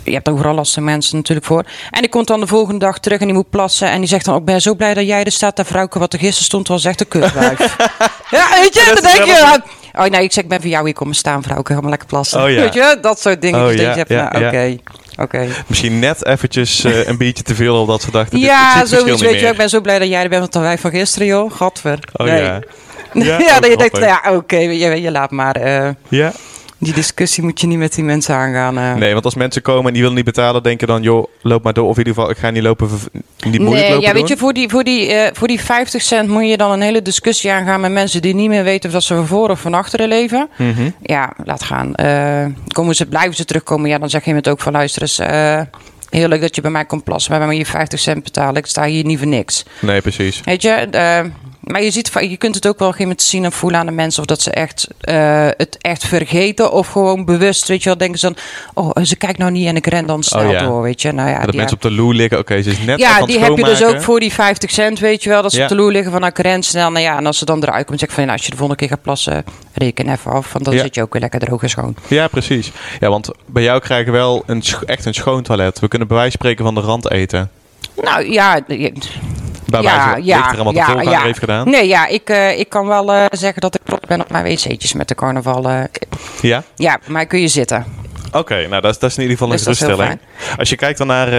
je 0.04 0.12
hebt 0.14 0.30
overal 0.30 0.54
lastige 0.54 0.82
mensen 0.82 1.16
natuurlijk 1.18 1.48
voor. 1.48 1.64
En 1.92 2.02
die 2.02 2.10
komt 2.10 2.28
dan 2.28 2.40
de 2.40 2.48
volgende 2.48 2.80
dag 2.80 3.00
terug 3.00 3.20
en 3.20 3.26
die 3.26 3.36
moet 3.36 3.50
plassen. 3.50 3.90
En 3.90 4.00
die 4.00 4.08
zegt 4.10 4.26
dan, 4.26 4.38
ik 4.38 4.46
ben 4.46 4.62
zo 4.62 4.76
blij 4.76 4.94
dat 4.94 5.06
jij 5.08 5.24
er 5.24 5.32
staat. 5.32 5.56
Dat 5.56 5.68
vrouwke 5.68 6.00
wat 6.00 6.14
er 6.14 6.20
gisteren 6.20 6.46
stond 6.46 6.68
was 6.68 6.86
echt 6.86 7.00
een 7.00 7.08
kutwijf. 7.08 7.60
ja, 8.38 8.48
weet 8.62 8.74
je, 8.74 8.92
Dat 8.94 9.04
dan 9.04 9.12
denk 9.12 9.26
je... 9.26 9.62
Oh 9.98 10.06
nee, 10.06 10.24
ik 10.24 10.32
zeg, 10.34 10.44
ik 10.44 10.50
ben 10.50 10.62
voor 10.62 10.70
jou 10.70 10.86
hier 10.86 10.94
komen 10.94 11.16
staan, 11.16 11.44
vrouwke. 11.44 11.74
Ga 11.74 11.82
maar 11.82 11.90
lekker 11.90 12.08
plassen. 12.08 12.44
Oh 12.44 12.50
ja. 12.50 12.62
Weet 12.62 12.74
je, 12.74 12.98
dat 13.02 13.20
soort 13.22 13.42
dingen. 13.42 13.60
Oh 13.62 13.68
dus 13.68 13.80
ja, 13.82 13.94
dat 13.96 14.08
ja, 14.10 14.30
nou, 14.32 14.46
oké, 14.46 14.78
oké. 15.22 15.48
Misschien 15.68 16.00
net 16.00 16.26
eventjes 16.26 16.84
eh, 16.84 17.08
een 17.08 17.18
beetje 17.18 17.44
te 17.44 17.56
veel 17.56 17.80
omdat 17.82 18.02
ze 18.02 18.12
dachten, 18.12 18.40
Ja, 18.40 18.86
zoiets 18.86 19.22
weet 19.22 19.40
je. 19.40 19.48
Ik 19.48 19.58
ben 19.58 19.70
zo 19.70 19.82
blij 19.82 20.00
dat 20.00 20.08
jij 20.08 20.24
er 20.24 20.30
bent, 20.30 20.42
want 20.42 20.54
dan 20.54 20.62
wij 20.62 20.78
van 20.78 20.92
gisteren, 20.92 21.28
joh. 21.28 21.52
Gadver. 21.52 22.00
Oh 22.14 22.26
nee. 22.28 22.42
ja. 22.44 22.60
Ja, 23.14 23.60
dat 23.60 23.66
je 23.66 23.72
ook 23.72 23.78
denkt, 23.80 23.98
ja, 23.98 24.22
oké, 24.32 24.58
je, 24.58 25.02
je 25.02 25.12
laat 25.12 25.32
maar. 25.32 25.56
eh, 25.56 25.90
Ja? 26.08 26.32
Die 26.78 26.94
discussie 26.94 27.44
moet 27.44 27.62
je 27.62 27.68
niet 27.68 27.78
met 27.78 27.94
die 27.96 28.04
mensen 28.04 28.36
aangaan. 28.36 28.78
eh. 28.78 28.96
Nee, 28.96 29.14
want 29.14 29.26
als 29.26 29.36
mensen 29.36 29.62
komen 29.62 29.86
en 29.88 29.92
die 29.94 30.02
willen 30.02 30.16
niet 30.16 30.26
betalen, 30.26 30.64
denken 30.64 30.88
dan, 30.88 31.02
joh, 31.02 31.28
loop 31.42 31.64
maar 31.64 31.74
door. 31.74 31.86
Of 31.88 31.98
in 31.98 31.98
ieder 31.98 32.14
geval, 32.14 32.30
ik 32.30 32.38
ga 32.38 32.50
niet 32.50 32.64
lopen, 32.64 32.90
niet 33.12 33.32
moeilijk 33.44 33.64
Nee, 33.64 33.90
lopen 33.90 34.02
ja, 34.08 34.14
weet 34.14 34.28
je, 34.28 34.38
voor 34.38 34.54
die, 34.54 34.70
voor, 34.70 34.84
die, 34.84 35.12
eh, 35.14 35.30
voor 35.34 35.48
die 35.48 35.62
50 35.62 36.02
cent 36.02 36.30
moet 36.30 36.48
je 36.50 36.58
dan 36.58 36.72
een 36.72 36.82
hele 36.82 37.02
discussie 37.02 37.52
aangaan 37.52 37.82
met 37.82 37.92
mensen 37.92 38.22
die 38.22 38.36
niet 38.36 38.50
meer 38.50 38.64
weten 38.64 38.88
of 38.90 38.94
dat 38.96 39.04
ze 39.04 39.16
van 39.16 39.28
voor 39.28 39.50
of 39.50 39.60
van 39.60 39.74
achteren 39.74 40.08
leven. 40.08 40.50
Mhm. 40.58 40.90
Ja, 41.02 41.34
laat 41.44 41.64
gaan. 41.64 41.96
Eh, 41.96 42.46
komen 42.68 42.96
ze, 42.96 43.06
blijven 43.06 43.36
ze 43.36 43.46
terugkomen? 43.46 43.90
Ja, 43.90 43.98
dan 43.98 44.10
zeg 44.10 44.26
je 44.26 44.34
het 44.36 44.50
ook 44.50 44.60
van 44.62 44.72
luister 44.74 45.02
eens. 45.02 45.20
eh, 45.20 45.62
heel 46.10 46.28
leuk 46.28 46.42
dat 46.42 46.56
je 46.56 46.62
bij 46.62 46.72
mij 46.72 46.86
komt 46.86 47.04
plassen, 47.04 47.32
maar 47.32 47.40
bij 47.40 47.50
mij 47.50 47.58
je 47.58 47.66
50 47.66 48.00
cent 48.00 48.24
betalen. 48.24 48.56
Ik 48.56 48.66
sta 48.66 48.84
hier 48.86 49.06
niet 49.06 49.18
voor 49.18 49.28
niks. 49.28 49.66
Nee, 49.82 50.02
precies. 50.02 50.42
Weet 50.46 50.62
je, 50.62 50.70
eh, 50.70 51.20
Maar 51.66 51.84
je, 51.84 51.92
ziet, 51.92 52.12
je 52.20 52.38
kunt 52.38 52.56
het 52.56 52.68
ook 52.68 52.80
wel 52.80 52.88
een 52.88 52.94
gegeven 52.94 53.12
moment 53.12 53.22
zien 53.22 53.44
en 53.44 53.52
voelen 53.52 53.80
aan 53.80 53.86
de 53.86 53.92
mensen 53.92 54.22
of 54.22 54.28
dat 54.28 54.42
ze 54.42 54.52
echt, 54.52 54.88
eh, 55.00 55.48
het 55.58 55.78
echt 55.82 56.06
vergeten 56.08 56.72
of 56.72 56.88
gewoon 56.88 57.26
bewust, 57.26 57.68
weet 57.68 57.84
je 57.84 57.90
wel, 57.90 57.98
denken 57.98 58.20
ze 58.20 58.26
dan, 58.26 58.36
oh, 58.74 59.04
ze 59.04 59.16
kijkt 59.16 59.38
nou 59.38 59.52
niet 59.52 59.68
en 59.68 59.76
ik 59.76 59.88
ren 59.88 60.06
dan 60.06 60.24
snel 60.24 60.46
Oh, 60.46 60.52
ja. 60.52 60.64
door, 60.64 60.82
weet 60.82 61.02
je. 61.02 61.12
Nou 61.12 61.30
ja, 61.30 61.40
dat 61.40 61.50
die, 61.50 61.58
mensen 61.58 61.76
op 61.76 61.82
de 61.82 61.92
loer 61.92 62.14
liggen. 62.14 62.40
Oké, 62.40 62.62
ze 62.62 62.70
is 62.70 62.80
net 62.80 63.00
ja, 63.00 63.26
die 63.26 63.40
heb 63.40 63.58
je 63.58 63.64
dus 63.64 63.84
ook 63.84 64.02
voor 64.02 64.20
die 64.20 64.34
50 64.34 64.72
cent, 64.72 65.00
weet 65.00 65.24
je 65.24 65.30
wel, 65.30 65.42
dat 65.42 65.52
ze 65.52 65.62
op 65.62 65.68
de 65.68 65.76
loer 65.76 65.92
liggen 65.92 66.12
van 66.12 66.20
nou, 66.20 66.32
ik 66.32 66.40
ren 66.46 66.64
snel. 66.64 66.92
Nou 66.92 67.04
ja, 67.04 67.18
en 67.18 67.26
als 67.26 67.38
ze 67.38 67.46
dan 67.46 67.64
eruit 67.64 67.86
komt, 67.86 68.00
zeg 68.00 68.10
ik 68.10 68.16
van, 68.16 68.24
nou, 68.24 68.38
als 68.38 68.46
je 68.46 68.52
de 68.52 68.58
volgende 68.58 68.82
keer 68.82 68.96
gaat 68.96 69.02
plassen, 69.02 69.44
reken 69.74 70.10
even 70.10 70.32
af, 70.32 70.54
want 70.54 70.66
dan 70.66 70.78
zit 70.78 70.96
je 70.96 71.02
ook 71.02 71.14
weer 71.14 71.22
lekker 71.22 71.40
droog 71.40 71.64
en 71.64 71.70
schoon. 71.70 71.96
Ja, 72.08 72.28
precies. 72.28 72.72
Ja, 73.00 73.10
want 73.10 73.30
bij 73.46 73.64
jou 73.64 73.80
krijgen 73.80 74.12
we 74.12 74.18
wel 74.18 74.44
een, 74.46 74.64
echt 74.86 75.06
een 75.06 75.14
schoon 75.14 75.44
toilet. 75.44 75.80
We 75.80 75.88
kunnen 75.88 76.08
bij 76.08 76.18
wijze 76.18 76.38
van 76.38 76.48
spreken 76.48 76.66
van 76.66 76.76
de 76.76 76.82
rand 76.82 77.12
eten. 77.12 77.50
Nou 78.02 78.32
ja, 78.32 78.60
Bij 79.66 79.82
wijze 79.82 80.64
wat 80.64 80.74
de 80.74 80.82
voorganger 80.82 81.22
heeft 81.22 81.40
gedaan. 81.40 81.70
Nee, 81.70 81.88
ja, 81.88 82.08
ik, 82.08 82.30
eh, 82.30 82.60
ik 82.60 82.70
kan 82.70 82.88
wel 82.88 83.14
eh, 83.14 83.26
zeggen 83.32 83.62
dat 83.62 83.76
ik 83.76 83.82
trots 83.84 84.08
ben 84.08 84.22
op 84.22 84.30
mijn 84.30 84.44
wc'tjes 84.44 84.94
met 84.94 85.08
de 85.08 85.16
carnaval. 85.16 85.70
eh. 85.70 85.84
Ja? 86.42 86.64
ja, 86.76 87.00
maar 87.08 87.26
kun 87.26 87.40
je 87.40 87.48
zitten. 87.48 87.86
Oké, 88.32 88.68
nou 88.68 88.82
dat 88.82 88.92
is, 88.92 89.00
dat 89.00 89.10
is 89.10 89.16
in 89.16 89.22
ieder 89.22 89.38
geval 89.38 89.52
een 89.54 89.64
Dus 89.64 89.78
geruststelling. 89.78 90.20
Als 90.58 90.70
je 90.70 90.76
kijkt 90.76 90.98
dan 90.98 91.08
naar, 91.08 91.30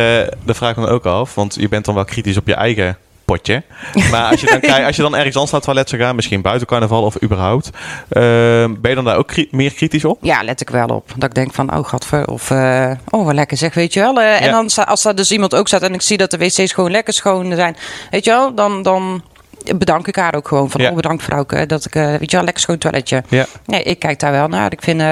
de 0.45 0.54
vraag 0.54 0.76
me 0.76 0.87
ook 0.87 1.06
af, 1.06 1.35
want 1.35 1.54
je 1.61 1.68
bent 1.68 1.85
dan 1.85 1.95
wel 1.95 2.04
kritisch 2.04 2.37
op 2.37 2.47
je 2.47 2.54
eigen 2.54 2.99
potje. 3.26 3.62
Maar 4.11 4.30
als 4.30 4.40
je 4.40 4.47
dan, 4.61 4.85
als 4.87 4.97
je 4.97 5.02
dan 5.02 5.14
ergens 5.16 5.35
anders 5.35 5.50
naar 5.52 5.61
het 5.61 5.68
toilet 5.71 5.88
zou 5.88 6.02
gaan, 6.02 6.14
misschien 6.16 6.42
buiten 6.42 6.66
carnaval 6.66 7.02
of 7.02 7.23
überhaupt, 7.23 7.71
eh, 8.09 8.23
ben 8.64 8.78
je 8.88 8.95
dan 8.95 9.04
daar 9.04 9.16
ook 9.16 9.33
meer 9.50 9.73
kritisch 9.73 10.04
op? 10.04 10.18
Ja, 10.21 10.42
let 10.42 10.61
ik 10.61 10.71
wel 10.71 10.87
op. 10.88 11.12
Dat 11.16 11.28
ik 11.28 11.35
denk 11.35 11.54
van, 11.54 11.76
oh 11.76 11.85
gadver, 11.88 12.26
of 12.26 12.50
eh, 12.50 12.90
oh 13.11 13.25
wat 13.25 13.35
lekker 13.35 13.56
zeg, 13.56 13.75
weet 13.75 13.92
je 13.92 14.00
wel. 14.00 14.21
Eh, 14.21 14.42
En 14.42 14.50
dan 14.50 14.71
als 14.87 15.02
daar 15.02 15.14
dus 15.14 15.33
iemand 15.33 15.54
ook 15.54 15.66
staat 15.68 15.83
en 15.83 15.95
ik 15.95 16.02
zie 16.02 16.16
dat 16.16 16.30
de 16.30 16.38
wc's 16.38 16.73
gewoon 16.73 16.90
lekker 16.90 17.14
schoon 17.14 17.54
zijn, 17.54 17.76
weet 18.11 18.25
je 18.25 18.30
wel, 18.30 18.54
dan, 18.54 18.83
dan 18.83 19.23
bedank 19.76 20.06
ik 20.09 20.16
haar 20.16 20.35
ook 20.35 20.49
gewoon 20.49 20.71
van, 20.71 20.80
Ja. 20.80 20.88
oh 20.90 20.95
bedankt 20.97 21.23
vrouwke, 21.23 21.66
dat 21.66 21.85
ik, 21.85 21.95
eh, 21.95 22.06
weet 22.06 22.30
je 22.30 22.37
wel, 22.37 22.45
lekker 22.45 22.62
schoon 22.62 22.78
toiletje. 22.78 23.23
Ja, 23.28 23.47
Nee, 23.66 23.83
ik 23.83 23.99
kijk 23.99 24.21
daar 24.21 24.33
wel 24.33 24.49
naar. 24.49 24.73
Ik 24.73 24.83
vind, 24.83 25.02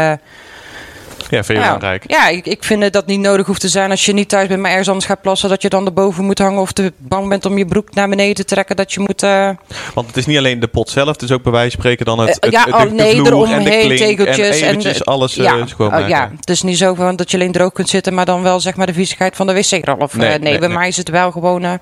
ja 1.35 1.45
vind 1.45 1.59
je 1.59 1.65
ja, 1.65 1.75
belangrijk. 1.75 2.05
ja 2.07 2.29
ik, 2.29 2.47
ik 2.47 2.65
vind 2.65 2.83
eh, 2.83 2.91
dat 2.91 3.07
niet 3.07 3.21
nodig 3.21 3.47
hoeft 3.47 3.61
te 3.61 3.69
zijn 3.69 3.91
als 3.91 4.05
je 4.05 4.13
niet 4.13 4.29
thuis 4.29 4.49
bent, 4.49 4.61
maar 4.61 4.71
ergens 4.71 4.89
anders 4.89 5.07
gaat 5.07 5.21
plassen, 5.21 5.49
dat 5.49 5.63
je 5.63 5.69
dan 5.69 5.87
erboven 5.87 6.25
moet 6.25 6.39
hangen 6.39 6.61
of 6.61 6.73
te 6.73 6.93
bang 6.99 7.29
bent 7.29 7.47
om 7.47 7.59
je 7.59 7.67
broek 7.67 7.95
naar 7.95 8.09
beneden 8.09 8.35
te 8.35 8.45
trekken, 8.45 8.77
dat 8.77 8.93
je 8.93 9.01
moet... 9.01 9.23
eh, 9.23 9.51
Want 9.95 10.07
het 10.07 10.17
is 10.17 10.27
niet 10.27 10.39
alleen 10.39 10.61
de 10.61 10.67
pot 10.67 10.91
zelf, 10.91 11.09
het 11.09 11.23
is 11.23 11.31
ook 11.33 11.43
bij 11.43 11.53
wijze 11.53 11.71
van 11.71 11.81
spreken 11.81 12.05
dan 12.07 12.19
het, 12.19 12.29
Eh, 12.29 12.35
het, 12.41 12.53
ja, 12.53 12.65
het- 12.65 12.75
oh, 12.75 12.81
de, 12.81 12.89
de 12.89 12.95
nee, 12.95 13.15
vloer 13.25 13.51
en 13.51 13.65
de 13.65 13.71
klink 13.71 13.97
tegeltjes 13.99 14.37
en 14.61 14.63
en 14.63 14.69
eventjes 14.69 14.99
de- 14.99 15.05
alles 15.05 15.37
eh, 15.37 15.45
ja, 15.45 15.67
schoonmaken. 15.67 16.03
oh, 16.05 16.09
ja, 16.09 16.31
het 16.41 16.51
is 16.51 16.63
niet 16.63 16.79
zo 16.79 16.95
van 16.95 17.17
dat 17.17 17.31
je 17.31 17.37
alleen 17.37 17.53
droog 17.53 17.73
kunt 17.73 17.89
zitten, 17.89 18.15
maar 18.15 18.25
dan 18.25 18.43
wel 18.43 18.61
zeg 18.61 18.77
maar 18.77 18.87
de 18.87 18.93
viezigheid 18.93 19.37
van 19.37 19.47
de 19.47 19.53
wc-rol. 19.55 19.97
Of, 19.99 20.17
Nee, 20.17 20.29
nee, 20.29 20.39
nee, 20.39 20.51
nee, 20.51 20.59
bij 20.59 20.69
nee. 20.69 20.77
mij 20.77 20.89
is 20.89 20.97
het 20.97 21.09
wel 21.09 21.31
gewoon. 21.31 21.79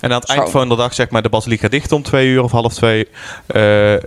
En 0.00 0.12
aan 0.12 0.20
het 0.20 0.28
eind 0.28 0.50
van 0.50 0.68
de 0.68 0.76
dag, 0.76 0.94
zeg 0.94 1.10
maar, 1.10 1.22
de 1.22 1.28
basiliek 1.28 1.60
gaat 1.60 1.70
dicht 1.70 1.92
om 1.92 2.02
twee 2.02 2.26
uur 2.28 2.42
of 2.42 2.50
half 2.50 2.72
twee. 2.74 3.08
eh, 3.46 3.60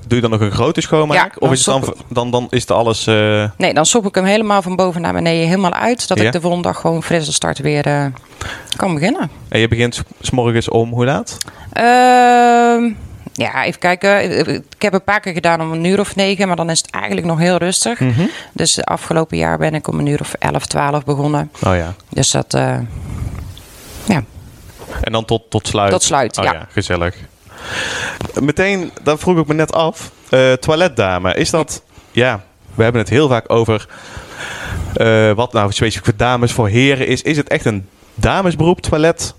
doe 0.07 0.15
je 0.15 0.21
dan 0.21 0.29
nog 0.29 0.39
een 0.39 0.51
grote 0.51 0.81
schoonmaak? 0.81 1.17
Ja, 1.17 1.31
of 1.47 1.51
is 1.51 1.65
het 1.65 1.81
dan, 1.83 1.95
dan, 2.09 2.31
dan 2.31 2.47
is 2.49 2.61
het 2.61 2.71
alles... 2.71 3.07
eh, 3.07 3.49
nee, 3.57 3.73
dan 3.73 3.85
sop 3.85 4.05
ik 4.05 4.15
hem 4.15 4.23
helemaal 4.25 4.61
van 4.61 4.75
boven 4.75 5.01
naar 5.01 5.13
beneden 5.13 5.47
helemaal 5.47 5.73
uit, 5.73 6.07
dat 6.07 6.19
Ja. 6.19 6.25
ik 6.25 6.31
de 6.31 6.41
volgende 6.41 6.67
dag 6.67 6.79
gewoon 6.79 7.03
fris 7.03 7.25
als 7.25 7.35
start 7.35 7.59
weer 7.59 7.85
eh, 7.85 8.05
kan 8.75 8.93
beginnen. 8.93 9.29
en 9.49 9.59
je 9.59 9.67
begint 9.67 9.95
s- 9.95 10.01
s 10.21 10.29
morgens 10.29 10.69
om, 10.69 10.91
hoe 10.91 11.05
laat? 11.05 11.37
Ehm, 11.71 12.91
ja, 13.33 13.63
even 13.63 13.79
kijken. 13.79 14.47
Ik 14.55 14.81
heb 14.81 14.93
een 14.93 15.03
paar 15.03 15.19
keer 15.19 15.33
gedaan 15.33 15.61
om 15.61 15.71
een 15.71 15.83
uur 15.83 15.99
of 15.99 16.15
negen, 16.15 16.47
maar 16.47 16.55
dan 16.55 16.69
is 16.69 16.77
het 16.81 16.89
eigenlijk 16.91 17.25
nog 17.25 17.39
heel 17.39 17.57
rustig. 17.57 17.99
Mhm. 17.99 18.25
Dus 18.51 18.73
de 18.73 18.83
afgelopen 18.83 19.37
jaar 19.37 19.57
ben 19.57 19.73
ik 19.73 19.87
om 19.87 19.99
een 19.99 20.05
uur 20.07 20.19
of 20.21 20.33
elf, 20.39 20.65
twaalf 20.65 21.03
begonnen. 21.03 21.51
Oh 21.63 21.75
ja. 21.75 21.93
Dus 22.09 22.31
dat, 22.31 22.57
ja, 24.07 24.23
En 25.01 25.11
dan 25.11 25.25
tot, 25.25 25.49
tot 25.49 25.67
sluit? 25.67 25.91
Tot 25.91 26.03
sluit, 26.03 26.37
oh, 26.37 26.43
ja. 26.43 26.67
Gezellig. 26.71 27.15
Meteen, 28.39 28.91
dat 29.03 29.19
vroeg 29.19 29.37
ik 29.37 29.47
me 29.47 29.53
net 29.53 29.73
af. 29.73 30.11
eh, 30.29 30.53
toiletdame, 30.53 31.33
is 31.33 31.49
dat... 31.49 31.81
Ja, 32.11 32.43
we 32.75 32.83
hebben 32.83 33.01
het 33.01 33.09
heel 33.09 33.27
vaak 33.27 33.51
over... 33.51 33.87
eh, 34.93 35.31
wat 35.31 35.53
nou 35.53 35.71
specifiek 35.71 36.05
voor 36.05 36.15
dames, 36.17 36.51
voor 36.51 36.67
heren 36.67 37.07
is. 37.07 37.21
Is 37.21 37.37
het 37.37 37.47
echt 37.49 37.65
een 37.65 37.87
damesberoep, 38.15 38.81
toilet... 38.81 39.33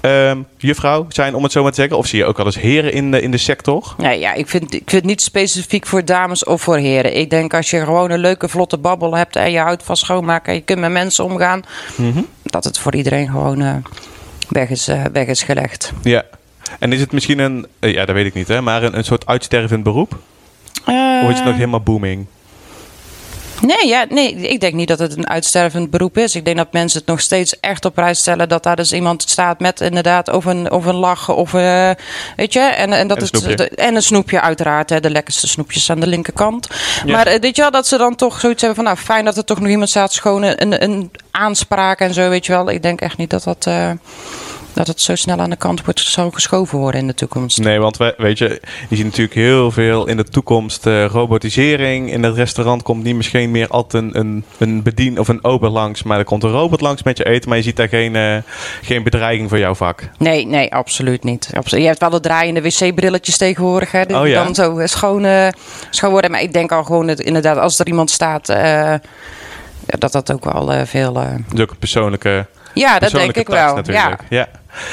ehm, 0.00 0.38
juffrouw 0.56 1.06
zijn, 1.08 1.34
om 1.34 1.42
het 1.42 1.52
zo 1.52 1.62
maar 1.62 1.70
te 1.72 1.80
zeggen? 1.80 1.96
Of 1.98 2.06
zie 2.06 2.18
je 2.18 2.24
ook 2.24 2.36
wel 2.36 2.46
eens 2.46 2.58
heren 2.60 2.92
in 2.92 3.10
de, 3.10 3.20
in 3.20 3.30
de 3.30 3.36
sector? 3.38 3.94
Nee, 3.98 4.18
ja, 4.18 4.32
ik 4.32 4.48
vind, 4.48 4.64
ik 4.64 4.70
vind 4.86 4.90
het 4.90 5.04
niet 5.04 5.22
specifiek 5.22 5.86
voor 5.86 6.04
dames 6.04 6.44
of 6.44 6.62
voor 6.62 6.76
heren. 6.76 7.16
Ik 7.16 7.30
denk 7.30 7.54
als 7.54 7.70
je 7.70 7.84
gewoon 7.84 8.10
een 8.10 8.18
leuke, 8.18 8.48
vlotte 8.48 8.78
babbel 8.78 9.16
hebt 9.16 9.36
en 9.36 9.50
je 9.50 9.58
houdt 9.58 9.82
van 9.82 9.96
schoonmaken 9.96 10.48
en 10.52 10.54
je 10.58 10.64
kunt 10.64 10.80
met 10.80 10.90
mensen 10.90 11.24
omgaan, 11.24 11.62
Mhm. 11.96 12.20
dat 12.42 12.64
het 12.64 12.78
voor 12.78 12.94
iedereen 12.94 13.26
gewoon 13.30 13.60
eh, 13.60 13.74
weg, 14.48 14.70
is, 14.70 14.88
eh, 14.88 15.04
weg 15.12 15.26
is 15.26 15.42
gelegd. 15.42 15.92
Ja. 16.02 16.24
En 16.78 16.92
is 16.92 17.00
het 17.00 17.12
misschien 17.12 17.38
een, 17.38 17.66
eh, 17.78 17.92
ja 17.92 18.04
dat 18.04 18.14
weet 18.14 18.26
ik 18.26 18.34
niet 18.34 18.48
hè, 18.48 18.60
maar 18.60 18.82
een, 18.82 18.96
een 18.96 19.04
soort 19.04 19.26
uitstervend 19.26 19.82
beroep? 19.82 20.18
Of 20.86 21.30
is 21.30 21.36
het 21.36 21.44
nog 21.44 21.54
helemaal 21.54 21.80
booming? 21.80 22.26
Nee, 23.60 23.86
ja, 23.86 24.06
nee, 24.08 24.34
ik 24.34 24.60
denk 24.60 24.74
niet 24.74 24.88
dat 24.88 24.98
het 24.98 25.16
een 25.16 25.28
uitstervend 25.28 25.90
beroep 25.90 26.18
is. 26.18 26.34
Ik 26.34 26.44
denk 26.44 26.56
dat 26.56 26.72
mensen 26.72 26.98
het 26.98 27.08
nog 27.08 27.20
steeds 27.20 27.60
echt 27.60 27.84
op 27.84 27.94
prijs 27.94 28.18
stellen 28.18 28.48
dat 28.48 28.62
daar 28.62 28.76
dus 28.76 28.92
iemand 28.92 29.22
staat 29.22 29.60
met 29.60 29.80
inderdaad 29.80 30.28
of 30.30 30.44
een, 30.44 30.70
of 30.70 30.84
een 30.84 30.94
lach 30.94 31.28
of 31.28 31.54
eh, 31.54 31.90
weet 32.36 32.52
je. 32.52 32.60
En, 32.60 32.92
en, 32.92 33.08
dat 33.08 33.16
En 33.16 33.22
een 33.22 33.28
het, 33.28 33.42
snoepje. 33.42 33.68
en 33.68 33.94
een 33.94 34.02
snoepje 34.02 34.40
uiteraard, 34.40 34.90
hè, 34.90 35.00
de 35.00 35.10
lekkerste 35.10 35.48
snoepjes 35.48 35.90
aan 35.90 36.00
de 36.00 36.06
linkerkant. 36.06 36.68
Ja. 37.04 37.12
Maar 37.12 37.26
eh, 37.26 37.40
weet 37.40 37.56
je 37.56 37.62
wel, 37.62 37.70
dat 37.70 37.86
ze 37.86 37.96
dan 37.96 38.14
toch 38.14 38.40
zoiets 38.40 38.62
hebben 38.62 38.84
van 38.84 38.94
nou 38.94 39.06
fijn 39.06 39.24
dat 39.24 39.36
er 39.36 39.44
toch 39.44 39.60
nog 39.60 39.68
iemand 39.68 39.90
staat, 39.90 40.12
schoon 40.12 40.42
een, 40.42 40.82
een 40.84 41.10
aanspraak 41.30 42.00
en 42.00 42.14
zo, 42.14 42.28
weet 42.28 42.46
je 42.46 42.52
wel. 42.52 42.70
Ik 42.70 42.82
denk 42.82 43.00
echt 43.00 43.16
niet 43.16 43.30
dat 43.30 43.44
dat, 43.44 43.66
eh, 43.66 43.90
dat 44.78 44.86
het 44.86 45.00
zo 45.00 45.14
snel 45.14 45.38
aan 45.38 45.50
de 45.50 45.56
kant 45.56 45.84
wordt 45.84 46.00
zo 46.00 46.30
geschoven 46.30 46.78
worden 46.78 47.00
in 47.00 47.06
de 47.06 47.14
toekomst. 47.14 47.58
Nee, 47.58 47.78
want 47.80 47.96
we, 47.96 48.14
weet 48.18 48.38
je, 48.38 48.60
je 48.88 48.96
ziet 48.96 49.04
natuurlijk 49.04 49.34
heel 49.34 49.70
veel 49.70 50.06
in 50.06 50.16
de 50.16 50.24
toekomst 50.24 50.86
eh, 50.86 51.04
robotisering. 51.04 52.10
In 52.12 52.22
het 52.22 52.34
restaurant 52.34 52.82
komt 52.82 53.02
niet 53.02 53.14
misschien 53.16 53.50
meer 53.50 53.68
altijd 53.68 54.02
een, 54.02 54.18
een, 54.18 54.44
een 54.58 54.82
bedien 54.82 55.18
of 55.18 55.28
een 55.28 55.44
ober 55.44 55.70
langs, 55.70 56.02
maar 56.02 56.18
er 56.18 56.24
komt 56.24 56.42
een 56.42 56.50
robot 56.50 56.80
langs 56.80 57.02
met 57.02 57.16
je 57.18 57.24
eten. 57.24 57.48
Maar 57.48 57.58
je 57.58 57.64
ziet 57.64 57.76
daar 57.76 57.88
geen, 57.88 58.16
eh, 58.16 58.36
geen 58.82 59.02
bedreiging 59.02 59.48
voor 59.48 59.58
jouw 59.58 59.74
vak. 59.74 60.08
Nee, 60.18 60.46
nee, 60.46 60.74
absoluut 60.74 61.24
niet. 61.24 61.50
Je 61.64 61.80
hebt 61.80 62.00
wel 62.00 62.10
de 62.10 62.20
draaiende 62.20 62.62
wc-brilletjes 62.62 63.36
tegenwoordig, 63.36 63.92
hè, 63.92 64.04
die 64.06 64.16
Oh 64.18 64.26
ja. 64.26 64.44
dan 64.44 64.54
zo 64.54 64.78
eh, 64.78 64.86
schoon, 64.86 65.52
schoon 65.90 66.10
worden. 66.10 66.30
Maar 66.30 66.42
ik 66.42 66.52
denk 66.52 66.72
al 66.72 66.84
gewoon 66.84 67.06
dat 67.06 67.20
inderdaad, 67.20 67.56
als 67.58 67.78
er 67.78 67.86
iemand 67.86 68.10
staat, 68.10 68.46
ja, 68.46 69.00
dat 69.98 70.12
dat 70.12 70.32
ook 70.32 70.44
wel 70.44 70.86
veel. 70.86 71.20
eh, 71.20 71.26
Dus 71.48 71.60
ook 71.60 71.70
een 71.70 71.78
persoonlijke, 71.78 72.46
Ja, 72.74 72.98
dat 72.98 73.10
denk 73.10 73.36
ik 73.36 73.48
wel. 73.48 73.80
Ja. 73.84 74.18
Ja. 74.28 74.48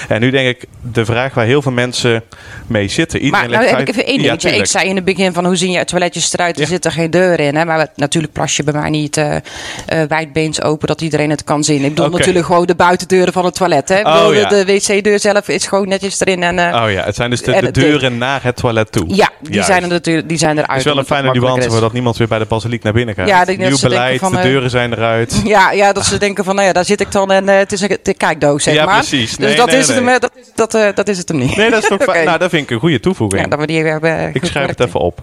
En 0.07 0.19
nu 0.21 0.29
denk 0.29 0.47
ik 0.47 0.65
de 0.91 1.05
vraag 1.05 1.33
waar 1.33 1.45
heel 1.45 1.61
veel 1.61 1.71
mensen 1.71 2.23
mee 2.67 2.87
zitten. 2.87 3.19
Maar 3.29 3.43
Iedereen 3.43 3.65
nou 3.65 3.65
heb 3.77 3.79
ik 3.79 3.89
even 3.89 4.05
één 4.05 4.15
Ja, 4.15 4.21
dingetje. 4.21 4.55
ik 4.55 4.65
zei 4.65 4.89
in 4.89 4.95
het 4.95 5.05
begin 5.05 5.33
van 5.33 5.45
hoe 5.45 5.55
zien 5.55 5.71
je 5.71 5.85
toiletjes 5.85 6.33
eruit? 6.33 6.55
Er 6.55 6.61
Ja. 6.61 6.67
zit 6.67 6.85
er 6.85 6.91
geen 6.91 7.09
deur 7.11 7.39
in. 7.39 7.55
Hè? 7.55 7.65
Maar 7.65 7.87
natuurlijk 7.95 8.33
plas 8.33 8.55
je 8.55 8.63
bij 8.63 8.73
mij 8.73 8.89
niet 8.89 9.17
eh, 9.17 9.35
wijdbeens 10.07 10.61
open 10.61 10.87
dat 10.87 11.01
iedereen 11.01 11.29
het 11.29 11.43
kan 11.43 11.63
zien. 11.63 11.83
Ik 11.83 11.95
bedoel 11.95 12.09
natuurlijk 12.09 12.45
gewoon 12.45 12.65
de 12.65 12.75
buitendeuren 12.75 13.33
van 13.33 13.45
het 13.45 13.55
toilet. 13.55 13.89
Hè? 13.89 13.99
Ik 13.99 14.05
Oh, 14.07 14.13
bedoel, 14.13 14.33
ja. 14.33 14.49
de, 14.49 14.63
de 14.65 14.73
wc-deur 14.73 15.19
zelf 15.19 15.47
is 15.47 15.67
gewoon 15.67 15.87
netjes 15.87 16.19
erin. 16.19 16.43
En, 16.43 16.59
eh, 16.59 16.83
Oh 16.83 16.91
ja, 16.91 17.03
het 17.03 17.15
zijn 17.15 17.29
dus 17.29 17.41
de, 17.41 17.53
En 17.53 17.59
de 17.59 17.65
het- 17.65 17.75
deuren 17.75 18.17
naar 18.17 18.43
het 18.43 18.55
toilet 18.55 18.91
toe. 18.91 19.05
ja, 19.07 19.29
die 19.41 19.53
Juist. 19.53 19.67
zijn 19.69 19.83
er 19.83 19.89
natuurlijk 19.89 20.27
die 20.29 20.37
zijn 20.37 20.51
eruit. 20.57 20.69
Het 20.69 20.77
is 20.77 20.83
wel 20.83 20.93
een 20.93 20.99
het 20.99 21.07
fijne 21.07 21.31
nuance 21.31 21.69
voordat 21.69 21.93
niemand 21.93 22.17
weer 22.17 22.27
bij 22.27 22.39
de 22.39 22.45
basiliek 22.45 22.83
naar 22.83 22.93
binnen 22.93 23.15
gaat. 23.15 23.27
Ja, 23.27 23.45
dat 23.45 23.57
Nieuw 23.57 23.79
beleid, 23.81 24.19
van, 24.19 24.31
de 24.31 24.41
deuren 24.41 24.69
zijn 24.69 24.93
eruit. 24.93 25.41
Ja, 25.55 25.71
ja, 25.71 25.93
dat 25.93 26.05
ze 26.05 26.17
denken 26.17 26.43
van, 26.43 26.55
nou 26.55 26.67
ja, 26.67 26.73
daar 26.73 26.85
zit 26.85 27.01
ik 27.01 27.11
dan 27.11 27.31
en 27.31 27.47
het 27.47 27.71
is 27.71 27.81
een 27.81 27.97
kijkdoos, 28.17 28.63
zeg 28.63 28.73
Ja, 28.73 28.85
maar. 28.85 28.97
precies. 28.97 29.37
Dus 29.37 29.55
dat, 29.65 29.79
is 29.79 29.87
het 29.87 29.95
hem, 29.95 30.07
eh, 30.07 30.19
dat, 30.19 30.31
dat, 30.55 30.73
eh, 30.73 30.87
dat 30.95 31.07
is 31.07 31.17
het 31.17 31.27
hem 31.27 31.37
niet. 31.37 31.55
Nee, 31.55 31.69
dat 31.69 31.83
is 31.83 31.89
toch. 31.89 32.05
Nou, 32.25 32.37
dat 32.37 32.49
vind 32.49 32.63
ik 32.63 32.69
een 32.69 32.79
goede 32.79 32.99
toevoeging. 32.99 33.41
Ja, 33.43 33.47
dat 33.49 33.59
we 33.59 33.67
die 33.67 33.83
hebben 33.83 34.29
ik 34.33 34.45
schrijf 34.45 34.67
het 34.67 34.79
even 34.79 34.99
op. 34.99 35.19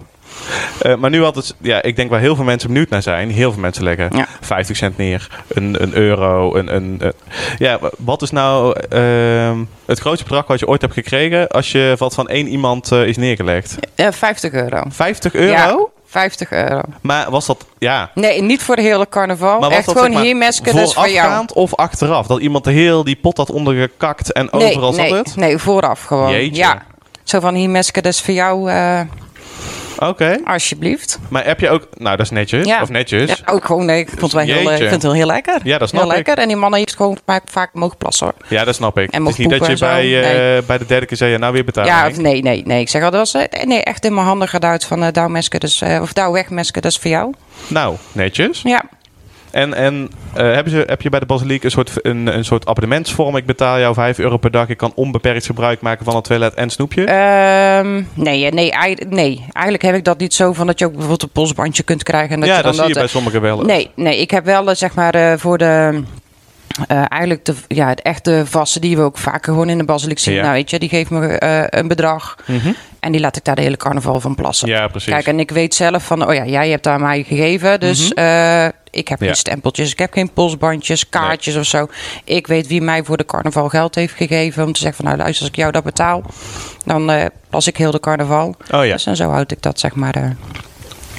Eh, 0.81 0.95
maar 0.95 1.09
nu 1.09 1.23
altijd, 1.23 1.55
ja, 1.61 1.81
ik 1.81 1.95
denk 1.95 2.09
waar 2.09 2.19
heel 2.19 2.35
veel 2.35 2.43
mensen 2.43 2.67
benieuwd 2.69 2.89
naar 2.89 3.01
zijn. 3.01 3.31
Heel 3.31 3.51
veel 3.51 3.61
mensen 3.61 3.83
leggen 3.83 4.09
Ja. 4.15 4.27
50 4.41 4.75
cent 4.77 4.97
neer, 4.97 5.27
een, 5.47 5.83
een 5.83 5.95
euro. 5.95 6.55
Een, 6.55 6.75
een, 6.75 6.95
een- 6.99 7.13
ja, 7.57 7.79
wat 7.97 8.21
is 8.21 8.31
nou 8.31 8.79
ehm, 8.89 9.57
het 9.85 9.99
grootste 9.99 10.23
bedrag 10.23 10.47
wat 10.47 10.59
je 10.59 10.67
ooit 10.67 10.81
hebt 10.81 10.93
gekregen 10.93 11.47
als 11.47 11.71
je 11.71 11.95
wat 11.97 12.13
van 12.13 12.27
één 12.27 12.47
iemand 12.47 12.91
eh, 12.91 13.05
is 13.07 13.17
neergelegd? 13.17 13.75
Ja, 13.95 14.11
50 14.13 14.51
euro. 14.53 14.83
50 14.89 15.33
euro? 15.33 15.51
Ja, 15.51 15.77
50 16.13 16.51
euro. 16.51 16.81
Maar 17.01 17.31
was 17.31 17.45
dat, 17.45 17.65
ja. 17.77 18.11
Nee, 18.13 18.41
niet 18.41 18.63
voor 18.63 18.75
de 18.75 18.81
hele 18.81 19.09
carnaval. 19.09 19.59
Maar 19.59 19.69
Echt 19.71 19.85
dat 19.85 19.93
gewoon 19.95 20.03
zeg 20.07 20.13
maar, 20.13 20.23
hier 20.23 20.35
mesken, 20.37 20.75
dat 20.75 20.87
is 20.87 20.93
voor 20.93 21.09
jou. 21.09 21.45
of 21.53 21.75
achteraf? 21.75 22.27
Dat 22.27 22.39
iemand 22.39 22.63
de 22.63 22.71
heel 22.71 23.03
die 23.03 23.15
pot 23.15 23.37
had 23.37 23.51
ondergekakt 23.51 24.31
en 24.31 24.49
Nee, 24.51 24.69
overal 24.69 24.91
nee, 24.93 25.09
zat 25.09 25.17
het? 25.25 25.35
nee, 25.35 25.57
vooraf 25.57 26.03
gewoon. 26.03 26.31
Jeetje. 26.31 26.55
Ja. 26.55 26.81
Zo 27.23 27.39
van 27.39 27.53
hier 27.55 27.69
mesken, 27.69 28.03
dat 28.03 28.13
is 28.13 28.21
voor 28.21 28.33
jou, 28.33 28.69
eh, 28.71 28.99
Oké. 30.07 30.37
alsjeblieft. 30.45 31.19
Maar 31.29 31.45
heb 31.45 31.59
je 31.59 31.69
ook, 31.69 31.87
nou 31.97 32.17
dat 32.17 32.25
is 32.25 32.31
netjes, 32.31 32.65
Ja. 32.65 32.81
of 32.81 32.89
netjes. 32.89 33.29
Ja, 33.29 33.53
ook 33.53 33.65
gewoon, 33.65 33.85
nee, 33.85 33.99
ik 33.99 34.09
vond 34.09 34.21
het 34.21 34.31
wel 34.31 34.41
heel, 34.41 34.69
eh, 34.69 34.71
ik 34.73 34.77
vind 34.77 34.91
het 34.91 35.03
wel 35.03 35.13
heel 35.13 35.25
lekker. 35.25 35.59
Ja, 35.63 35.77
dat 35.77 35.89
snap 35.89 36.01
heel 36.01 36.09
ik. 36.09 36.15
lekker. 36.15 36.37
En 36.37 36.47
die 36.47 36.57
mannen 36.57 36.79
heeft 36.79 36.95
gewoon 36.95 37.17
vaak, 37.25 37.43
vaak 37.45 37.69
mogen 37.73 37.97
plassen 37.97 38.25
hoor. 38.25 38.57
Ja, 38.57 38.63
dat 38.63 38.75
snap 38.75 38.97
ik. 38.97 39.11
En 39.11 39.21
het 39.21 39.31
is 39.31 39.37
niet 39.37 39.49
dat 39.59 39.67
je 39.67 39.77
bij, 39.77 40.03
eh, 40.57 40.63
bij 40.63 40.77
de 40.77 40.85
derde 40.85 41.05
keer 41.05 41.17
zei, 41.17 41.37
nou 41.37 41.53
weer 41.53 41.65
betalen. 41.65 41.89
Ja, 41.89 42.07
of 42.07 42.17
nee, 42.17 42.41
nee, 42.41 42.63
nee. 42.65 42.81
Ik 42.81 42.89
zeg 42.89 43.03
al, 43.03 43.11
dat 43.11 43.19
was 43.31 43.43
eh, 43.43 43.63
nee, 43.63 43.83
echt 43.83 44.05
in 44.05 44.13
mijn 44.13 44.25
handen 44.25 44.47
geduwd 44.47 44.85
van 44.85 45.03
uh, 45.03 45.07
douw 45.11 45.27
mesken, 45.27 45.59
dus, 45.59 45.81
eh, 45.81 46.01
of 46.01 46.13
douw 46.13 46.31
weg 46.31 46.49
mesken, 46.49 46.81
dat 46.81 46.91
is 46.91 46.97
voor 46.97 47.11
jou. 47.11 47.33
Nou, 47.67 47.95
netjes. 48.11 48.61
Ja. 48.61 48.83
En, 49.53 49.73
en 49.73 50.09
eh, 50.33 50.43
hebben 50.53 50.73
ze, 50.73 50.83
heb 50.87 51.01
je 51.01 51.09
bij 51.09 51.19
de 51.19 51.25
Basiliek 51.25 51.63
een 51.63 51.71
soort, 51.71 51.91
een, 52.01 52.27
een 52.37 52.45
soort 52.45 52.65
abonnementsvorm? 52.65 53.35
Ik 53.35 53.45
betaal 53.45 53.79
jou 53.79 53.93
5 53.93 54.19
euro 54.19 54.37
per 54.37 54.51
dag. 54.51 54.69
Ik 54.69 54.77
kan 54.77 54.91
onbeperkt 54.95 55.45
gebruik 55.45 55.81
maken 55.81 56.05
van 56.05 56.15
het 56.15 56.23
toilet 56.23 56.53
en 56.53 56.69
snoepje? 56.69 57.03
Ehm, 57.05 58.03
nee, 58.13 58.51
nee, 58.51 58.71
eigenlijk- 58.71 59.11
nee, 59.15 59.45
eigenlijk 59.51 59.83
heb 59.83 59.95
ik 59.95 60.03
dat 60.03 60.17
niet 60.19 60.33
zo 60.33 60.53
van 60.53 60.67
dat 60.67 60.79
je 60.79 60.85
ook 60.85 60.91
bijvoorbeeld 60.91 61.23
een 61.23 61.29
polsbandje 61.29 61.83
kunt 61.83 62.03
krijgen. 62.03 62.29
En 62.33 62.39
dat 62.39 62.49
ja, 62.49 62.55
je 62.57 62.61
dan 62.63 62.71
dat 62.71 62.79
zie 62.79 62.87
je 62.87 62.93
dat, 62.93 63.03
bij 63.03 63.11
sommigen 63.11 63.41
wel. 63.41 63.61
Nee, 63.61 63.89
nee, 63.95 64.17
ik 64.21 64.31
heb 64.31 64.45
wel 64.45 64.69
eh, 64.69 64.75
zeg 64.75 64.93
maar 64.93 65.15
eh, 65.15 65.33
voor 65.37 65.57
de. 65.57 66.03
eh, 66.87 67.03
eigenlijk 67.07 67.45
de, 67.45 67.53
ja, 67.67 67.87
het 67.87 68.01
echte 68.01 68.43
vaste 68.45 68.79
die 68.79 68.95
we 68.97 69.01
ook 69.03 69.17
vaker 69.17 69.53
gewoon 69.53 69.69
in 69.69 69.77
de 69.77 69.83
basiliek 69.85 70.19
zien. 70.19 70.33
Ja. 70.33 70.41
Nou, 70.41 70.53
weet 70.53 70.69
je, 70.69 70.79
die 70.79 70.89
geeft 70.89 71.09
me 71.09 71.27
eh, 71.27 71.63
een 71.79 71.87
bedrag. 71.87 72.35
Mhm. 72.45 72.71
En 73.03 73.11
die 73.11 73.21
laat 73.21 73.35
ik 73.35 73.43
daar 73.43 73.55
de 73.55 73.61
hele 73.61 73.77
carnaval 73.77 74.19
van 74.19 74.35
plassen. 74.35 74.67
Ja, 74.67 74.87
precies. 74.87 75.13
Kijk, 75.13 75.27
en 75.27 75.39
ik 75.39 75.51
weet 75.51 75.75
zelf 75.75 76.05
van, 76.05 76.27
oh 76.27 76.33
ja, 76.33 76.45
jij 76.45 76.69
hebt 76.69 76.83
daar 76.83 76.99
mij 76.99 77.23
gegeven. 77.23 77.79
Dus 77.79 78.13
eh, 78.13 78.65
ik 78.89 79.07
heb 79.07 79.17
Mhm. 79.19 79.23
Ja. 79.23 79.25
geen 79.25 79.35
stempeltjes, 79.35 79.91
ik 79.91 79.99
heb 79.99 80.13
geen 80.13 80.29
polsbandjes, 80.33 81.09
kaartjes 81.09 81.55
of 81.55 81.65
zo. 81.65 81.87
Ik 82.23 82.47
weet 82.47 82.67
wie 82.67 82.81
mij 82.81 83.03
voor 83.03 83.17
de 83.17 83.25
carnaval 83.25 83.69
geld 83.69 83.95
heeft 83.95 84.13
gegeven. 84.15 84.63
Om 84.65 84.73
te 84.73 84.79
zeggen 84.79 84.95
van, 84.97 85.05
nou 85.05 85.17
luister, 85.17 85.41
als 85.41 85.51
ik 85.51 85.57
jou 85.57 85.71
dat 85.71 85.83
betaal, 85.83 86.23
dan 86.85 87.09
eh 87.11 87.25
plas 87.49 87.67
ik 87.67 87.77
heel 87.77 87.91
de 87.91 87.99
carnaval. 87.99 88.55
Oh 88.71 88.85
ja. 88.85 88.93
Dus 88.93 89.05
en 89.05 89.15
zo 89.15 89.29
houd 89.29 89.51
ik 89.51 89.61
dat 89.61 89.79
zeg 89.79 89.95
maar 89.95 90.15
eh, 90.15 90.29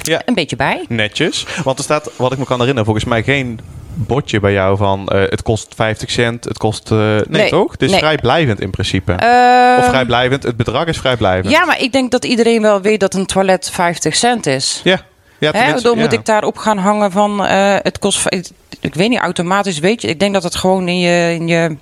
Ja. 0.01 0.21
een 0.25 0.33
beetje 0.33 0.55
bij. 0.55 0.85
Netjes. 0.87 1.45
Want 1.63 1.77
er 1.77 1.83
staat, 1.83 2.09
wat 2.15 2.31
ik 2.31 2.37
me 2.37 2.45
kan 2.45 2.57
herinneren, 2.59 2.85
volgens 2.85 3.05
mij 3.05 3.23
geen 3.23 3.59
bordje 3.95 4.39
bij 4.39 4.53
jou 4.53 4.77
van 4.77 5.07
eh, 5.07 5.21
het 5.29 5.41
kost 5.41 5.73
50 5.75 6.11
cent, 6.11 6.43
het 6.43 6.57
kost... 6.57 6.91
eh, 6.91 6.97
nee, 6.97 7.21
Nee, 7.27 7.49
toch? 7.49 7.71
Het 7.71 7.81
is 7.81 7.89
nee. 7.91 7.99
vrijblijvend 7.99 8.59
in 8.59 8.69
principe. 8.69 9.11
Eh, 9.13 9.77
of 9.79 9.85
vrijblijvend, 9.89 10.43
het 10.43 10.57
bedrag 10.57 10.85
is 10.85 10.97
vrijblijvend. 10.97 11.53
Ja, 11.53 11.65
maar 11.65 11.81
ik 11.81 11.91
denk 11.91 12.11
dat 12.11 12.25
iedereen 12.25 12.61
wel 12.61 12.81
weet 12.81 12.99
dat 12.99 13.13
een 13.13 13.25
toilet 13.25 13.69
50 13.73 14.15
cent 14.15 14.45
is. 14.45 14.81
Ja. 14.83 15.01
Ja, 15.39 15.51
Hè, 15.51 15.81
dan 15.81 15.97
moet 15.97 16.13
ik 16.13 16.25
daarop 16.25 16.57
gaan 16.57 16.77
hangen 16.77 17.11
van 17.11 17.45
eh, 17.45 17.75
het 17.81 17.99
kost. 17.99 18.25
Ik, 18.29 18.47
ik 18.79 18.93
weet 18.95 19.09
niet, 19.09 19.19
automatisch 19.19 19.79
weet 19.79 20.01
je. 20.01 20.07
Ik 20.07 20.19
denk 20.19 20.33
dat 20.33 20.43
het 20.43 20.55
gewoon 20.55 20.87
in 20.87 20.99
je. 20.99 21.33
In 21.33 21.47
je 21.47 21.77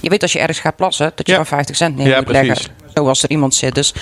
je 0.00 0.10
weet 0.10 0.22
als 0.22 0.32
je 0.32 0.38
ergens 0.38 0.58
gaat 0.58 0.76
plassen, 0.76 1.12
dat 1.14 1.26
je 1.26 1.32
Ja. 1.32 1.38
dan 1.38 1.46
50 1.46 1.76
cent 1.76 1.96
neer 1.96 2.06
Ja, 2.08 2.20
precies. 2.22 2.46
leggen. 2.48 2.70
Zoals 2.94 3.22
er 3.22 3.30
iemand 3.30 3.54
zit. 3.54 3.74
Dus 3.74 3.94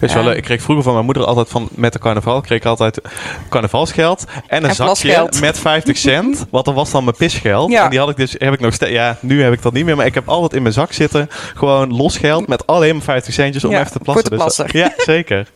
Is 0.00 0.14
wel, 0.14 0.24
leuk. 0.24 0.36
ik 0.36 0.42
kreeg 0.42 0.62
vroeger 0.62 0.84
van 0.84 0.92
mijn 0.92 1.04
moeder 1.04 1.24
altijd 1.24 1.48
van 1.48 1.68
met 1.70 1.92
de 1.92 1.98
carnaval 1.98 2.40
kreeg 2.40 2.58
ik 2.58 2.64
altijd 2.64 3.00
carnavalsgeld 3.48 4.24
en 4.46 4.62
een 4.62 4.68
En 4.68 4.74
zakje 4.74 4.84
plasgeld. 5.12 5.40
met 5.40 5.58
50 5.58 5.96
cent. 5.96 6.46
Want 6.50 6.64
dat 6.64 6.74
was 6.74 6.90
dan 6.90 7.04
mijn 7.04 7.16
pisgeld. 7.16 7.70
Ja. 7.70 7.84
En 7.84 7.90
die 7.90 7.98
had 7.98 8.08
ik 8.08 8.16
dus 8.16 8.34
heb 8.38 8.52
ik 8.52 8.60
nog 8.60 8.74
steeds. 8.74 8.92
Ja, 8.92 9.16
nu 9.20 9.42
heb 9.42 9.52
ik 9.52 9.62
dat 9.62 9.72
niet 9.72 9.84
meer, 9.84 9.96
maar 9.96 10.06
ik 10.06 10.14
heb 10.14 10.28
altijd 10.28 10.52
in 10.52 10.62
mijn 10.62 10.74
zak 10.74 10.92
zitten 10.92 11.28
gewoon 11.54 11.96
los 11.96 12.16
geld 12.16 12.48
met 12.48 12.66
alleen 12.66 12.94
maar 12.94 13.04
50 13.04 13.34
centjes 13.34 13.64
om 13.64 13.70
Ja, 13.70 13.80
even 13.80 13.92
te 13.92 13.98
plassen. 13.98 14.30
voor 14.30 14.38
te 14.38 14.44
Dus 14.44 14.56
dat- 14.56 14.66
plassen. 14.66 14.96
ja, 15.04 15.04
zeker. 15.14 15.46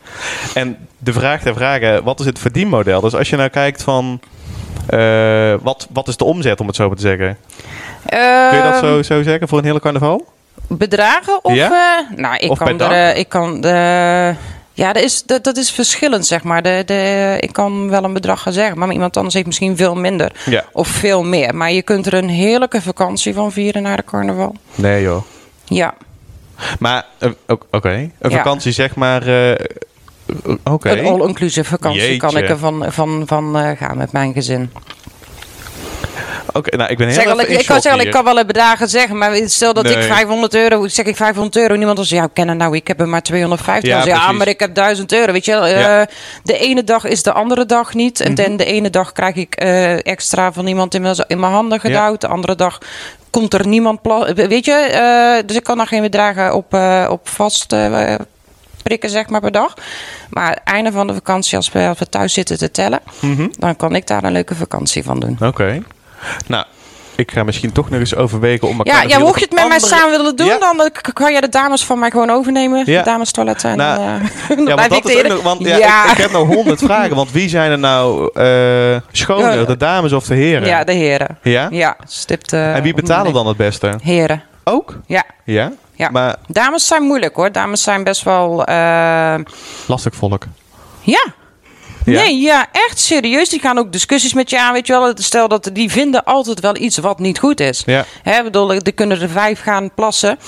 En 0.55 0.77
de 0.99 1.13
vraag 1.13 1.43
der 1.43 1.55
vragen, 1.55 2.05
wat 2.05 2.21
is 2.21 2.27
het 2.27 2.39
verdienmodel? 2.39 3.01
Dus 3.01 3.15
als 3.15 3.31
je 3.31 3.37
nou 3.37 3.49
kijkt 3.49 3.83
van 3.83 4.21
eh, 4.87 5.55
wat, 5.63 5.87
wat 5.93 6.09
is 6.09 6.17
de 6.17 6.25
omzet 6.25 6.61
om 6.61 6.67
het 6.67 6.77
zo 6.77 6.87
maar 6.87 6.97
te 6.97 7.03
zeggen? 7.03 7.37
Kun 8.07 8.19
je 8.57 8.61
dat 8.63 8.73
ehm, 8.83 8.85
zo, 8.85 9.03
zo 9.03 9.23
zeggen 9.23 9.49
voor 9.49 9.59
een 9.59 9.65
hele 9.65 9.81
carnaval? 9.81 10.27
Bedragen 10.69 11.45
of. 11.45 11.55
Ja? 11.55 11.99
eh, 12.11 12.19
nou, 12.19 12.37
ik 12.37 12.51
Of 12.51 12.59
kan 12.59 12.81
er. 12.81 12.91
eh, 13.13 13.19
ik 13.19 13.29
kan 13.29 13.61
de. 13.61 14.35
Ja, 14.73 14.93
dat 14.93 15.03
is, 15.03 15.23
dat, 15.23 15.45
dat 15.45 15.57
is 15.57 15.71
verschillend, 15.71 16.27
zeg 16.27 16.43
maar. 16.43 16.63
De, 16.63 16.83
de, 16.87 17.37
ik 17.41 17.53
kan 17.53 17.89
wel 17.91 18.05
een 18.05 18.13
bedrag 18.13 18.43
gaan 18.43 18.53
zeggen, 18.53 18.79
maar 18.79 18.93
iemand 18.93 19.17
anders 19.17 19.35
heeft 19.35 19.47
misschien 19.47 19.77
veel 19.77 19.95
minder. 19.95 20.33
Ja. 20.47 20.65
Of 20.73 20.89
veel 20.89 21.23
meer. 21.25 21.55
Maar 21.55 21.73
je 21.73 21.83
kunt 21.83 22.07
er 22.07 22.15
een 22.15 22.29
heerlijke 22.29 22.83
vakantie 22.83 23.35
van 23.35 23.53
vieren 23.53 23.83
naar 23.83 23.97
de 23.97 24.05
carnaval. 24.05 24.55
Nee 24.75 25.03
joh. 25.03 25.23
Ja. 25.65 25.95
Maar, 26.79 27.05
eh, 27.19 27.31
oké. 27.71 27.89
Een 28.19 28.31
Ja. 28.31 28.37
vakantie 28.37 28.73
zeg 28.73 28.95
maar... 28.95 29.23
oké. 30.65 30.91
Een 30.91 31.05
all-inclusive 31.07 31.69
vakantie 31.69 32.17
kan 32.17 32.37
ik 32.37 32.49
er 32.49 32.59
van, 32.59 32.85
van, 32.89 33.23
van 33.27 33.59
eh, 33.59 33.71
gaan 33.77 33.97
met 33.97 34.13
mijn 34.13 34.33
gezin. 34.33 34.71
Oké, 36.53 36.77
nou 36.77 36.91
ik 36.91 36.97
ben 36.97 37.07
heel 37.07 37.15
Zeg 37.17 37.25
ik, 37.25 37.67
kan 37.67 37.81
zeggen, 37.81 38.01
ik 38.07 38.11
kan 38.11 38.25
wel 38.25 38.39
een 38.39 38.47
bedragen 38.47 38.89
zeggen, 38.89 39.19
maar 39.19 39.37
stel 39.45 39.73
dat 39.75 39.91
ik 39.91 39.97
Nee. 39.97 40.07
500 40.09 40.55
euro, 40.55 40.89
zeg 40.89 41.07
ik 41.07 41.17
500 41.17 41.57
euro, 41.57 41.75
niemand 41.75 41.99
als 41.99 42.09
ja, 42.09 42.27
kennen 42.33 42.57
nou, 42.57 42.77
ik 42.77 42.87
heb 42.89 43.01
er 43.01 43.09
maar 43.09 43.23
250. 43.23 43.91
Ja, 44.05 44.33
maar 44.33 44.49
ik 44.49 44.61
heb 44.61 44.75
1000 44.75 45.13
euro, 45.13 45.33
weet 45.33 45.45
je 45.45 45.53
wel. 45.53 45.65
Eh, 45.67 46.07
de 46.43 46.59
ene 46.59 46.85
dag 46.85 47.05
is 47.05 47.23
de 47.23 47.33
andere 47.33 47.67
dag 47.67 47.95
niet. 47.95 48.21
En 48.21 48.35
ten 48.35 48.57
de 48.57 48.65
ene 48.65 48.91
dag 48.91 49.13
krijg 49.13 49.35
ik 49.35 49.55
eh, 49.55 50.07
extra 50.07 50.53
van 50.53 50.67
iemand 50.67 50.95
in 50.95 51.03
mijn, 51.03 51.25
in 51.27 51.41
mijn 51.41 51.53
handen 51.53 51.81
gedouwd. 51.81 52.21
De 52.21 52.29
andere 52.29 52.55
dag 52.55 52.79
komt 53.31 53.55
er 53.55 53.67
niemand, 53.67 54.03
pla- 54.03 54.35
weet 54.35 54.65
je. 54.65 54.73
eh, 54.73 55.47
dus 55.47 55.57
ik 55.57 55.63
kan 55.65 55.77
daar 55.77 55.87
geen 55.87 56.03
bedragen 56.03 56.55
op, 56.55 56.75
eh, 56.75 57.07
op 57.11 57.29
vast 57.29 57.73
eh, 57.73 58.15
prikken, 58.83 59.11
zeg 59.11 59.29
maar, 59.29 59.41
per 59.41 59.51
dag. 59.53 59.75
Maar 60.31 60.59
einde 60.65 60.93
van 60.93 61.07
de 61.07 61.15
vakantie, 61.15 61.57
als 61.57 61.73
we, 61.73 61.87
als 61.89 61.99
we 61.99 62.09
thuis 62.09 62.33
zitten 62.33 62.59
te 62.59 62.71
tellen, 62.71 63.01
Mhm. 63.21 63.47
dan 63.59 63.77
kan 63.77 63.95
ik 63.95 64.07
daar 64.07 64.25
een 64.25 64.33
leuke 64.33 64.55
vakantie 64.55 65.03
van 65.05 65.21
doen. 65.21 65.39
Oké. 65.41 65.83
Nou, 66.47 66.65
ik 67.15 67.31
ga 67.31 67.43
misschien 67.43 67.73
toch 67.73 67.91
nog 67.91 68.01
eens 68.01 68.15
overwegen 68.15 68.69
om 68.69 68.79
elkaar 68.79 69.03
Ja, 69.03 69.09
ja 69.09 69.19
mocht 69.19 69.39
je 69.39 69.45
het 69.45 69.55
met 69.55 69.69
mij 69.69 69.79
samen 69.79 70.11
willen 70.11 70.37
doen, 70.37 70.47
Ja. 70.47 70.59
dan 70.59 70.81
eh, 70.81 70.87
kan 71.13 71.33
je 71.33 71.41
de 71.41 71.49
dames 71.49 71.85
van 71.85 71.99
mij 71.99 72.11
gewoon 72.11 72.31
overnemen. 72.31 72.83
Ja. 72.87 72.99
De 72.99 73.05
dames 73.05 73.31
toiletten. 73.33 73.71
En 73.71 73.77
Nou, 73.77 73.99
eh, 74.01 74.59
Ja, 74.67 74.75
want 74.75 74.91
dat 74.91 75.09
is 75.09 75.23
nog, 75.23 75.43
want 75.43 75.61
ja, 75.65 75.77
ja. 75.77 76.05
Ik, 76.05 76.11
ik 76.11 76.17
heb 76.17 76.31
nou 76.33 76.47
honderd 76.47 76.79
vragen. 76.83 77.17
Want 77.17 77.33
wie 77.33 77.49
zijn 77.49 77.71
er 77.71 77.79
nou 77.79 78.31
eh, 78.35 79.01
schoner, 79.13 79.67
de 79.67 79.77
dames 79.77 80.13
of 80.13 80.25
de 80.25 80.35
heren? 80.35 80.69
Ja, 80.69 80.85
de 80.85 80.93
heren. 80.93 81.39
Ja? 81.43 81.69
Ja, 81.71 81.97
stipt. 82.07 82.53
En 82.53 82.83
wie 82.83 82.95
betalen 82.95 83.33
dan 83.33 83.47
het 83.47 83.57
beste? 83.57 83.99
Heren. 84.03 84.43
Ook? 84.65 84.99
Ja. 85.07 85.23
Ja? 85.45 85.73
Ja. 85.95 86.09
Maar 86.11 86.37
Dames 86.47 86.87
zijn 86.87 87.03
moeilijk 87.03 87.37
hoor. 87.37 87.53
Dames 87.53 87.83
zijn 87.83 88.05
best 88.05 88.23
wel. 88.23 88.65
lastig 89.87 90.15
volk. 90.15 90.45
ja. 91.01 91.25
Ja? 92.05 92.23
Nee, 92.23 92.41
ja, 92.41 92.67
echt 92.73 92.99
serieus. 92.99 93.49
Die 93.49 93.61
gaan 93.61 93.79
ook 93.79 93.93
discussies 93.93 94.35
met 94.35 94.51
je 94.51 94.61
aan. 94.61 94.73
Weet 94.73 94.87
je 94.87 94.93
wel, 94.93 95.13
stel 95.15 95.49
dat 95.49 95.71
die 95.73 95.91
vinden 95.91 96.25
altijd 96.25 96.61
wel 96.61 96.77
iets 96.77 96.99
wat 96.99 97.19
niet 97.19 97.39
goed 97.39 97.61
is. 97.61 97.83
Ja. 97.87 98.05
Hè, 98.23 98.37
ik 98.39 98.45
bedoel, 98.45 98.75
er 98.75 98.93
kunnen 98.93 99.21
er 99.21 99.29
vijf 99.29 99.61
gaan 99.61 99.91
plassen. 99.95 100.39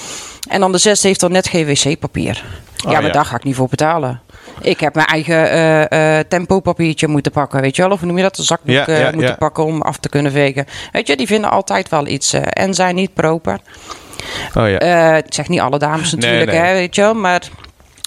En 0.48 0.60
dan 0.60 0.72
de 0.72 0.78
zesde 0.78 1.08
heeft 1.08 1.20
dan 1.20 1.32
net 1.32 1.48
geen 1.48 1.66
wc-papier. 1.66 2.44
Oh, 2.84 2.90
ja, 2.92 2.98
maar 2.98 3.06
ja. 3.06 3.12
daar 3.12 3.24
ga 3.24 3.36
ik 3.36 3.44
niet 3.44 3.54
voor 3.54 3.68
betalen. 3.68 4.20
Ik 4.60 4.80
heb 4.80 4.94
mijn 4.94 5.06
eigen 5.06 5.50
eh 5.90 6.18
tempopapiertje 6.28 7.08
moeten 7.08 7.32
pakken, 7.32 7.60
weet 7.60 7.76
je 7.76 7.82
wel? 7.82 7.90
Of 7.90 7.98
hoe 7.98 8.06
noem 8.06 8.16
je 8.16 8.22
dat? 8.22 8.38
Een 8.38 8.44
zakboek 8.44 8.74
Ja, 8.74 8.86
eh, 8.86 9.12
moeten 9.12 9.36
pakken 9.38 9.64
om 9.64 9.82
af 9.82 9.96
te 9.96 10.08
kunnen 10.08 10.32
vegen. 10.32 10.66
Weet 10.92 11.06
je, 11.06 11.16
die 11.16 11.26
vinden 11.26 11.50
altijd 11.50 11.88
wel 11.88 12.06
iets. 12.06 12.32
en 12.32 12.74
zijn 12.74 12.94
niet 12.94 13.14
proper. 13.14 13.58
Oh 14.54 14.68
ja. 14.68 15.16
Ik 15.16 15.34
zeg 15.34 15.48
niet 15.48 15.60
alle 15.60 15.78
dames 15.78 16.12
natuurlijk, 16.12 16.50
nee. 16.50 16.60
Hè, 16.60 16.72
weet 16.72 16.94
je 16.94 17.00
wel? 17.00 17.14
Maar 17.14 17.42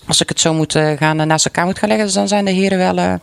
als 0.07 0.21
ik 0.21 0.29
het 0.29 0.39
zo 0.39 0.53
moet 0.53 0.75
eh, 0.75 0.91
gaan, 0.97 1.19
eh, 1.19 1.25
naast 1.25 1.45
elkaar 1.45 1.65
moet 1.65 1.79
gaan 1.79 1.89
leggen... 1.89 2.13
dan 2.13 2.27
zijn 2.27 2.45
de 2.45 2.51
heren 2.51 2.77
wel 2.77 2.97
eh, 2.97 3.13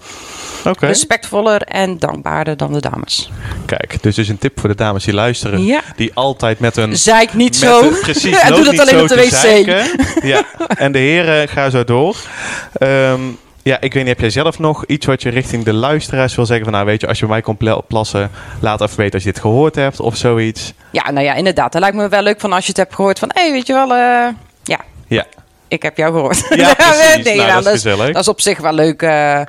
respectvoller 0.78 1.62
en 1.62 1.98
dankbaarder 1.98 2.56
dan 2.56 2.72
de 2.72 2.80
dames. 2.80 3.30
Kijk, 3.66 4.02
dus 4.02 4.18
is 4.18 4.28
een 4.28 4.38
tip 4.38 4.60
voor 4.60 4.68
de 4.68 4.74
dames 4.74 5.04
die 5.04 5.14
luisteren. 5.14 5.64
Ja. 5.64 5.80
Die 5.96 6.10
altijd 6.14 6.58
met 6.58 6.76
een... 6.76 6.96
Zeik 6.96 7.34
niet 7.34 7.56
zo. 7.56 7.82
een- 7.82 7.98
precies, 8.00 8.40
en 8.42 8.54
doe 8.54 8.64
dat 8.64 8.78
alleen 8.78 9.00
op 9.00 9.08
de 9.08 9.14
wc. 9.14 9.90
Ja, 10.32 10.44
en 10.68 10.92
de 10.92 10.98
heren, 10.98 11.48
ga 11.48 11.70
zo 11.70 11.84
door. 11.84 12.16
Ehm, 12.72 13.20
ja, 13.62 13.80
ik 13.80 13.92
weet 13.92 14.02
niet, 14.04 14.12
heb 14.12 14.20
jij 14.20 14.30
zelf 14.30 14.58
nog 14.58 14.86
iets 14.86 15.06
wat 15.06 15.22
je 15.22 15.28
richting 15.30 15.64
de 15.64 15.72
luisteraars 15.72 16.34
wil 16.34 16.46
zeggen? 16.46 16.64
Van 16.64 16.74
nou, 16.74 16.86
weet 16.86 17.00
je, 17.00 17.06
als 17.06 17.18
je 17.18 17.24
bij 17.24 17.34
mij 17.34 17.42
komt 17.42 17.58
pla- 17.58 17.80
plassen, 17.80 18.30
laat 18.60 18.80
even 18.80 18.96
weten 18.96 19.14
als 19.14 19.22
je 19.22 19.32
dit 19.32 19.40
gehoord 19.40 19.74
hebt 19.74 20.00
of 20.00 20.16
zoiets. 20.16 20.72
Ja, 20.90 21.10
nou 21.10 21.24
ja, 21.26 21.34
inderdaad. 21.34 21.72
Dat 21.72 21.80
lijkt 21.80 21.96
me 21.96 22.08
wel 22.08 22.22
leuk 22.22 22.40
van 22.40 22.52
als 22.52 22.62
je 22.62 22.68
het 22.68 22.76
hebt 22.76 22.94
gehoord 22.94 23.18
van... 23.18 23.30
hé, 23.34 23.42
hey, 23.42 23.52
weet 23.52 23.66
je 23.66 23.72
wel, 23.72 23.88
ja, 24.64 24.80
Ja, 25.06 25.24
ik 25.72 25.82
heb 25.82 25.96
jou 25.96 26.12
gehoord. 26.12 26.46
Ja, 26.48 26.74
precies. 26.88 27.24
nee, 27.24 27.36
Nou, 27.36 27.48
nou, 27.48 27.62
dat 27.62 27.74
is 27.74 27.82
gezellig. 27.82 28.12
dat 28.12 28.22
is 28.22 28.28
op 28.28 28.40
zich 28.40 28.58
wel 28.58 28.72
leuk 28.72 29.02
eh, 29.02 29.40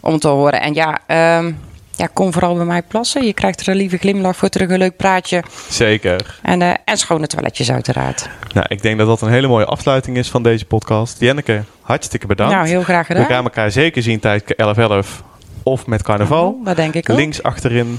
om 0.00 0.18
te 0.18 0.28
horen. 0.28 0.60
En 0.60 0.74
ja, 0.74 0.98
ehm, 1.06 1.52
ja, 1.96 2.08
kom 2.12 2.32
vooral 2.32 2.54
bij 2.54 2.64
mij 2.64 2.82
plassen. 2.82 3.24
Je 3.26 3.32
krijgt 3.32 3.60
er 3.60 3.68
een 3.68 3.76
lieve 3.76 3.96
glimlach 3.96 4.36
voor 4.36 4.48
terug, 4.48 4.68
een 4.70 4.78
leuk 4.78 4.96
praatje. 4.96 5.42
zeker. 5.68 6.38
En, 6.42 6.62
eh, 6.62 6.74
en 6.84 6.96
schone 6.96 7.26
toiletjes 7.26 7.70
uiteraard. 7.70 8.28
Nou, 8.54 8.66
ik 8.68 8.82
denk 8.82 8.98
dat 8.98 9.06
dat 9.06 9.20
een 9.22 9.30
hele 9.30 9.46
mooie 9.48 9.64
afsluiting 9.64 10.16
is 10.16 10.28
van 10.28 10.42
deze 10.42 10.64
podcast. 10.64 11.20
Jenneke, 11.20 11.62
hartstikke 11.82 12.26
bedankt. 12.26 12.54
Nou, 12.54 12.68
heel 12.68 12.82
graag 12.82 13.06
We 13.06 13.14
gedaan. 13.14 13.28
gaan 13.30 13.44
elkaar 13.44 13.70
zeker 13.70 14.02
zien 14.02 14.20
tijdens 14.20 14.52
11-11 14.56 15.22
of 15.62 15.86
met 15.86 16.02
carnaval. 16.02 16.60
Dat 16.64 16.76
denk 16.76 16.94
ik 16.94 17.10
ook. 17.10 17.16
Links 17.16 17.42
achterin 17.42 17.98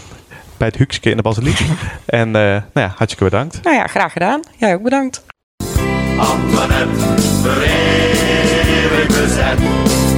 bij 0.58 0.68
het 0.68 0.76
Huukske 0.78 1.10
in 1.10 1.16
de 1.16 1.22
Basiliek. 1.24 1.60
en 2.06 2.28
eh, 2.36 2.42
nou 2.42 2.62
ja, 2.74 2.94
hartstikke 2.96 3.24
bedankt. 3.24 3.64
Nou 3.64 3.76
ja, 3.76 3.88
graag 3.88 4.12
gedaan. 4.14 4.40
Jij 4.58 4.74
ook 4.74 4.84
bedankt. 4.84 5.24
Antoinette, 6.20 7.22
voor 7.42 7.62
eeuwig 7.62 9.08
bezet. 9.08 10.09